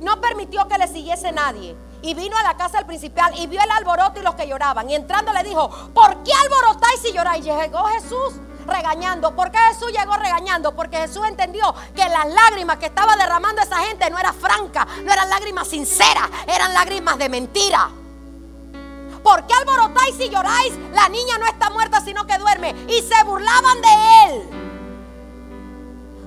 No 0.00 0.20
permitió 0.20 0.66
que 0.68 0.78
le 0.78 0.88
siguiese 0.88 1.32
nadie. 1.32 1.76
Y 2.02 2.14
vino 2.14 2.36
a 2.36 2.42
la 2.42 2.56
casa 2.56 2.78
del 2.78 2.86
principal 2.86 3.32
y 3.38 3.46
vio 3.46 3.60
el 3.62 3.70
alboroto 3.70 4.20
y 4.20 4.22
los 4.22 4.34
que 4.34 4.46
lloraban. 4.46 4.88
Y 4.90 4.94
entrando 4.94 5.32
le 5.32 5.42
dijo, 5.42 5.68
¿por 5.94 6.22
qué 6.22 6.32
alborotáis 6.32 7.04
y 7.04 7.12
lloráis? 7.12 7.44
Y 7.44 7.50
llegó 7.50 7.84
Jesús 7.84 8.34
regañando. 8.66 9.34
¿Por 9.34 9.50
qué 9.50 9.58
Jesús 9.58 9.92
llegó 9.92 10.14
regañando? 10.16 10.74
Porque 10.74 10.98
Jesús 10.98 11.22
entendió 11.26 11.74
que 11.94 12.08
las 12.08 12.26
lágrimas 12.26 12.78
que 12.78 12.86
estaba 12.86 13.16
derramando 13.16 13.62
esa 13.62 13.78
gente 13.78 14.10
no 14.10 14.18
eran 14.18 14.34
francas, 14.34 14.86
no 15.02 15.12
eran 15.12 15.30
lágrimas 15.30 15.68
sinceras, 15.68 16.28
eran 16.46 16.74
lágrimas 16.74 17.18
de 17.18 17.28
mentira. 17.28 17.90
¿Por 19.22 19.46
qué 19.46 19.54
alborotáis 19.54 20.20
y 20.20 20.28
lloráis? 20.28 20.72
La 20.92 21.08
niña 21.08 21.38
no 21.38 21.46
está 21.46 21.70
muerta, 21.70 22.00
sino 22.00 22.26
que 22.26 22.38
duerme. 22.38 22.74
Y 22.88 23.02
se 23.02 23.24
burlaban 23.24 23.82
de 23.82 23.88
él. 24.26 24.50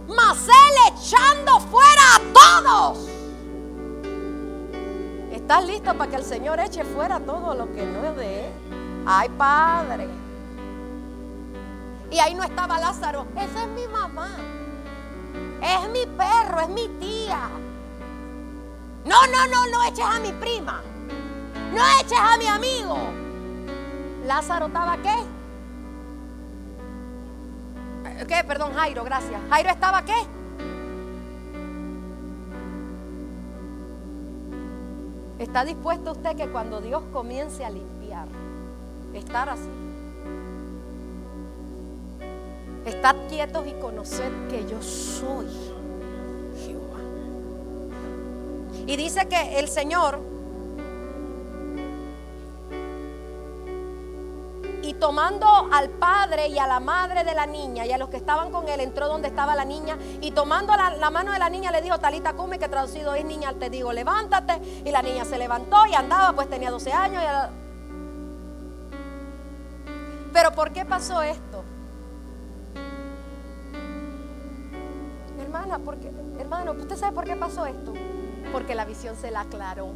Mas 0.10 0.38
él 0.48 0.94
echando 0.98 1.60
fuera 1.62 2.16
a 2.16 2.20
todos. 2.34 3.09
¿Estás 5.50 5.66
listo 5.66 5.96
para 5.96 6.12
que 6.12 6.18
el 6.18 6.24
Señor 6.24 6.60
eche 6.60 6.84
fuera 6.84 7.20
todo 7.20 7.56
lo 7.56 7.74
que 7.74 7.84
no 7.84 8.06
es 8.06 8.16
de 8.18 8.46
él? 8.46 8.54
Ay, 9.04 9.30
Padre. 9.30 10.08
Y 12.12 12.20
ahí 12.20 12.36
no 12.36 12.44
estaba 12.44 12.80
Lázaro. 12.80 13.26
Esa 13.36 13.64
es 13.64 13.70
mi 13.70 13.88
mamá. 13.88 14.30
Es 15.60 15.90
mi 15.90 16.06
perro, 16.06 16.60
es 16.60 16.70
mi 16.70 16.88
tía. 17.00 17.50
No, 19.06 19.26
no, 19.26 19.48
no, 19.48 19.66
no 19.72 19.84
eches 19.86 20.06
a 20.06 20.20
mi 20.20 20.32
prima. 20.34 20.84
No 21.74 21.82
eches 22.00 22.20
a 22.20 22.38
mi 22.38 22.46
amigo. 22.46 23.00
Lázaro 24.28 24.68
estaba 24.68 24.98
qué? 24.98 25.16
Eh, 28.06 28.26
¿Qué? 28.28 28.44
Perdón, 28.44 28.72
Jairo, 28.76 29.04
gracias. 29.04 29.42
Jairo 29.50 29.70
estaba 29.72 30.04
qué? 30.04 30.39
¿Está 35.40 35.64
dispuesto 35.64 36.12
usted 36.12 36.36
que 36.36 36.50
cuando 36.50 36.82
Dios 36.82 37.02
comience 37.14 37.64
a 37.64 37.70
limpiar, 37.70 38.28
estar 39.14 39.48
así? 39.48 39.70
Estad 42.86 43.16
quietos 43.30 43.66
y 43.66 43.72
conoced 43.80 44.32
que 44.50 44.66
yo 44.70 44.82
soy 44.82 45.48
Jehová. 46.66 47.00
Y 48.86 48.98
dice 48.98 49.28
que 49.30 49.60
el 49.60 49.70
Señor 49.70 50.20
tomando 55.00 55.48
al 55.72 55.90
padre 55.90 56.48
y 56.48 56.60
a 56.60 56.68
la 56.68 56.80
madre 56.80 57.24
de 57.24 57.34
la 57.34 57.46
niña 57.46 57.86
y 57.86 57.92
a 57.92 57.98
los 57.98 58.10
que 58.10 58.18
estaban 58.18 58.52
con 58.52 58.68
él, 58.68 58.80
entró 58.82 59.08
donde 59.08 59.30
estaba 59.30 59.56
la 59.56 59.66
niña. 59.66 59.98
Y 60.22 60.32
tomando 60.32 60.74
la, 60.76 61.10
mano 61.10 61.32
de 61.32 61.40
la 61.40 61.50
niña 61.50 61.72
le 61.72 61.82
dijo, 61.82 62.00
Talita 62.00 62.34
come, 62.34 62.60
que 62.60 62.68
traducido 62.68 63.16
es 63.16 63.26
niña, 63.26 63.54
te 63.54 63.70
digo, 63.70 63.94
levántate. 63.94 64.84
Y 64.86 64.92
la 64.92 65.02
niña 65.02 65.26
se 65.26 65.38
levantó 65.38 65.86
y 65.88 65.96
andaba, 65.96 66.34
pues 66.34 66.50
tenía 66.50 66.70
12 66.70 66.92
años. 66.92 67.24
Pero 70.34 70.52
¿por 70.52 70.72
qué 70.72 70.86
pasó 70.86 71.22
esto? 71.22 71.64
Hermana, 75.40 75.80
porque, 75.80 76.12
hermano, 76.38 76.74
¿usted 76.74 76.96
sabe 76.96 77.14
por 77.14 77.24
qué 77.24 77.36
pasó 77.36 77.66
esto? 77.66 77.94
Porque 78.52 78.76
la 78.76 78.86
visión 78.86 79.16
se 79.16 79.32
la 79.32 79.42
aclaró 79.42 79.94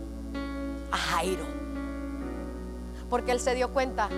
a 0.91 0.97
Jairo. 0.97 1.45
Porque 3.09 3.31
él 3.31 3.39
se 3.39 3.53
dio 3.53 3.69
cuenta 3.69 4.09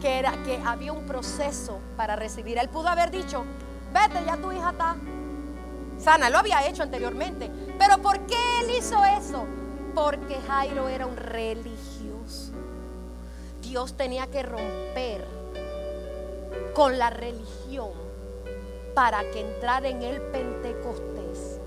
que, 0.00 0.18
era, 0.18 0.32
que 0.44 0.60
había 0.64 0.92
un 0.92 1.06
proceso 1.06 1.78
para 1.96 2.16
recibir. 2.16 2.58
Él 2.58 2.68
pudo 2.68 2.88
haber 2.88 3.10
dicho, 3.10 3.44
vete, 3.92 4.24
ya 4.24 4.36
tu 4.36 4.52
hija 4.52 4.70
está 4.70 4.96
sana. 5.98 6.30
Lo 6.30 6.38
había 6.38 6.66
hecho 6.66 6.82
anteriormente. 6.82 7.50
Pero 7.78 7.98
¿por 7.98 8.20
qué 8.26 8.36
él 8.60 8.76
hizo 8.78 9.02
eso? 9.04 9.44
Porque 9.94 10.40
Jairo 10.46 10.88
era 10.88 11.06
un 11.06 11.16
religioso. 11.16 12.52
Dios 13.60 13.96
tenía 13.96 14.26
que 14.26 14.42
romper 14.42 15.26
con 16.74 16.98
la 16.98 17.10
religión 17.10 17.90
para 18.94 19.20
que 19.30 19.40
entrara 19.40 19.88
en 19.88 20.02
el 20.02 20.20
Pentecostés. 20.20 21.60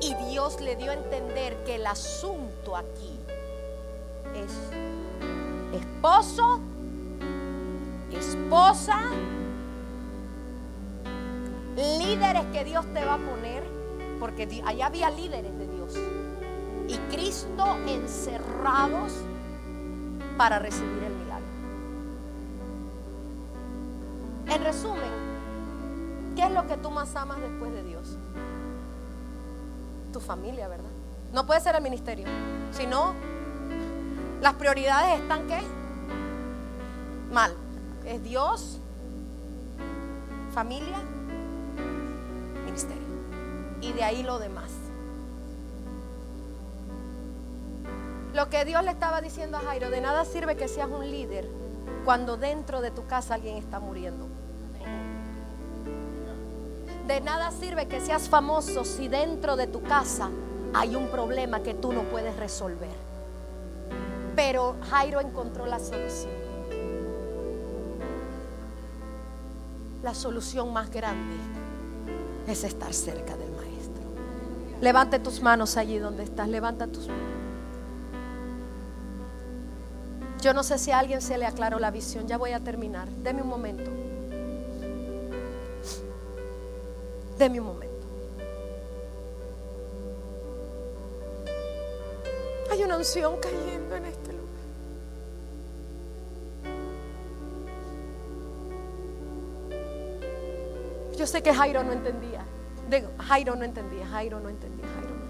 Y 0.00 0.14
Dios 0.30 0.60
le 0.60 0.76
dio 0.76 0.90
a 0.90 0.94
entender 0.94 1.56
que 1.64 1.76
el 1.76 1.86
asunto 1.86 2.76
aquí 2.76 3.18
es 4.34 4.52
esposo 5.76 6.60
es 6.60 6.75
esposa, 8.18 8.98
líderes 11.76 12.44
que 12.52 12.64
Dios 12.64 12.84
te 12.92 13.04
va 13.04 13.14
a 13.14 13.18
poner, 13.18 13.64
porque 14.18 14.62
allá 14.64 14.86
había 14.86 15.10
líderes 15.10 15.58
de 15.58 15.68
Dios, 15.68 15.94
y 16.88 16.96
Cristo 17.14 17.76
encerrados 17.86 19.12
para 20.36 20.58
recibir 20.58 21.02
el 21.02 21.14
milagro. 21.14 21.46
En 24.48 24.64
resumen, 24.64 25.10
¿qué 26.36 26.44
es 26.44 26.50
lo 26.50 26.66
que 26.66 26.76
tú 26.76 26.90
más 26.90 27.14
amas 27.16 27.40
después 27.40 27.72
de 27.72 27.82
Dios? 27.82 28.16
Tu 30.12 30.20
familia, 30.20 30.68
¿verdad? 30.68 30.90
No 31.32 31.46
puede 31.46 31.60
ser 31.60 31.74
el 31.74 31.82
ministerio, 31.82 32.26
sino 32.72 33.14
las 34.40 34.54
prioridades 34.54 35.20
están 35.20 35.46
qué? 35.46 35.60
Mal. 37.32 37.65
Es 38.06 38.22
Dios, 38.22 38.78
familia, 40.54 40.98
ministerio. 42.64 43.02
Y 43.80 43.92
de 43.92 44.04
ahí 44.04 44.22
lo 44.22 44.38
demás. 44.38 44.70
Lo 48.32 48.48
que 48.48 48.64
Dios 48.64 48.84
le 48.84 48.92
estaba 48.92 49.20
diciendo 49.20 49.56
a 49.56 49.60
Jairo, 49.60 49.90
de 49.90 50.00
nada 50.00 50.24
sirve 50.24 50.56
que 50.56 50.68
seas 50.68 50.88
un 50.88 51.10
líder 51.10 51.48
cuando 52.04 52.36
dentro 52.36 52.80
de 52.80 52.92
tu 52.92 53.06
casa 53.06 53.34
alguien 53.34 53.56
está 53.56 53.80
muriendo. 53.80 54.26
De 57.08 57.20
nada 57.20 57.50
sirve 57.50 57.88
que 57.88 58.00
seas 58.00 58.28
famoso 58.28 58.84
si 58.84 59.08
dentro 59.08 59.56
de 59.56 59.66
tu 59.66 59.82
casa 59.82 60.30
hay 60.74 60.94
un 60.94 61.08
problema 61.08 61.60
que 61.60 61.74
tú 61.74 61.92
no 61.92 62.02
puedes 62.02 62.36
resolver. 62.36 62.94
Pero 64.36 64.76
Jairo 64.90 65.20
encontró 65.20 65.66
la 65.66 65.80
solución. 65.80 66.45
La 70.06 70.14
solución 70.14 70.72
más 70.72 70.88
grande 70.88 71.34
es 72.46 72.62
estar 72.62 72.94
cerca 72.94 73.36
del 73.36 73.50
Maestro. 73.50 74.04
Levante 74.80 75.18
tus 75.18 75.42
manos 75.42 75.76
allí 75.76 75.98
donde 75.98 76.22
estás. 76.22 76.48
Levanta 76.48 76.86
tus 76.86 77.08
manos. 77.08 77.24
Yo 80.40 80.54
no 80.54 80.62
sé 80.62 80.78
si 80.78 80.92
a 80.92 81.00
alguien 81.00 81.20
se 81.20 81.36
le 81.38 81.44
aclaró 81.44 81.80
la 81.80 81.90
visión. 81.90 82.28
Ya 82.28 82.38
voy 82.38 82.52
a 82.52 82.60
terminar. 82.60 83.08
Deme 83.08 83.42
un 83.42 83.48
momento. 83.48 83.90
Deme 87.36 87.58
un 87.58 87.66
momento. 87.66 88.06
Hay 92.70 92.80
una 92.84 92.96
unción 92.96 93.40
cayendo 93.40 93.96
en 93.96 94.04
este 94.04 94.32
lugar. 94.34 94.45
Yo 101.16 101.26
sé 101.26 101.42
que 101.42 101.52
Jairo 101.52 101.82
no 101.82 101.92
entendía. 101.92 102.44
Jairo 103.18 103.56
no 103.56 103.64
entendía, 103.64 104.06
Jairo 104.06 104.38
no 104.38 104.48
entendía, 104.48 104.86
Jairo 104.86 105.10
no. 105.10 105.26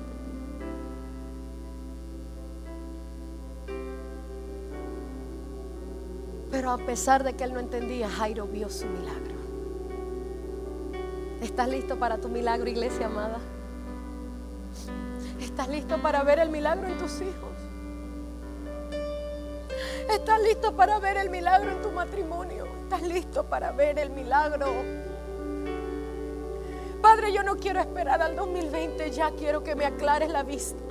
Pero 6.51 6.71
a 6.71 6.79
pesar 6.79 7.23
de 7.23 7.35
que 7.35 7.45
él 7.45 7.53
no 7.53 7.61
entendía, 7.61 8.11
Jairo 8.11 8.47
vio 8.47 8.69
su 8.69 8.87
milagro. 8.87 9.37
¿Estás 11.41 11.69
listo 11.69 11.97
para 11.97 12.19
tu 12.19 12.29
milagro, 12.29 12.69
iglesia 12.69 13.07
amada? 13.07 13.39
¿Estás 15.41 15.69
listo 15.69 15.99
para 16.03 16.23
ver 16.25 16.41
el 16.41 16.51
milagro 16.51 16.89
en 16.89 16.99
tus 16.99 17.21
hijos? 17.21 17.57
¿Estás 20.11 20.43
listo 20.43 20.75
para 20.75 20.99
ver 20.99 21.17
el 21.17 21.31
milagro 21.31 21.71
en 21.71 21.81
tu 21.83 21.91
matrimonio? 21.91 22.67
¿Estás 22.83 23.03
listo 23.03 23.45
para 23.45 23.73
ver 23.73 23.99
el 23.99 24.11
milagro? 24.11 24.67
Padre, 27.17 27.33
yo 27.33 27.43
no 27.43 27.57
quiero 27.57 27.81
esperar 27.81 28.21
al 28.21 28.37
2020, 28.37 29.11
ya 29.11 29.31
quiero 29.31 29.63
que 29.63 29.75
me 29.75 29.87
aclares 29.87 30.29
la 30.29 30.43
vista. 30.43 30.85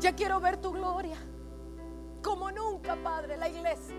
Ya 0.00 0.16
quiero 0.16 0.40
ver 0.40 0.56
tu 0.56 0.72
gloria 0.72 1.16
como 2.24 2.50
nunca, 2.50 2.96
Padre, 2.96 3.36
la 3.36 3.48
iglesia. 3.48 3.94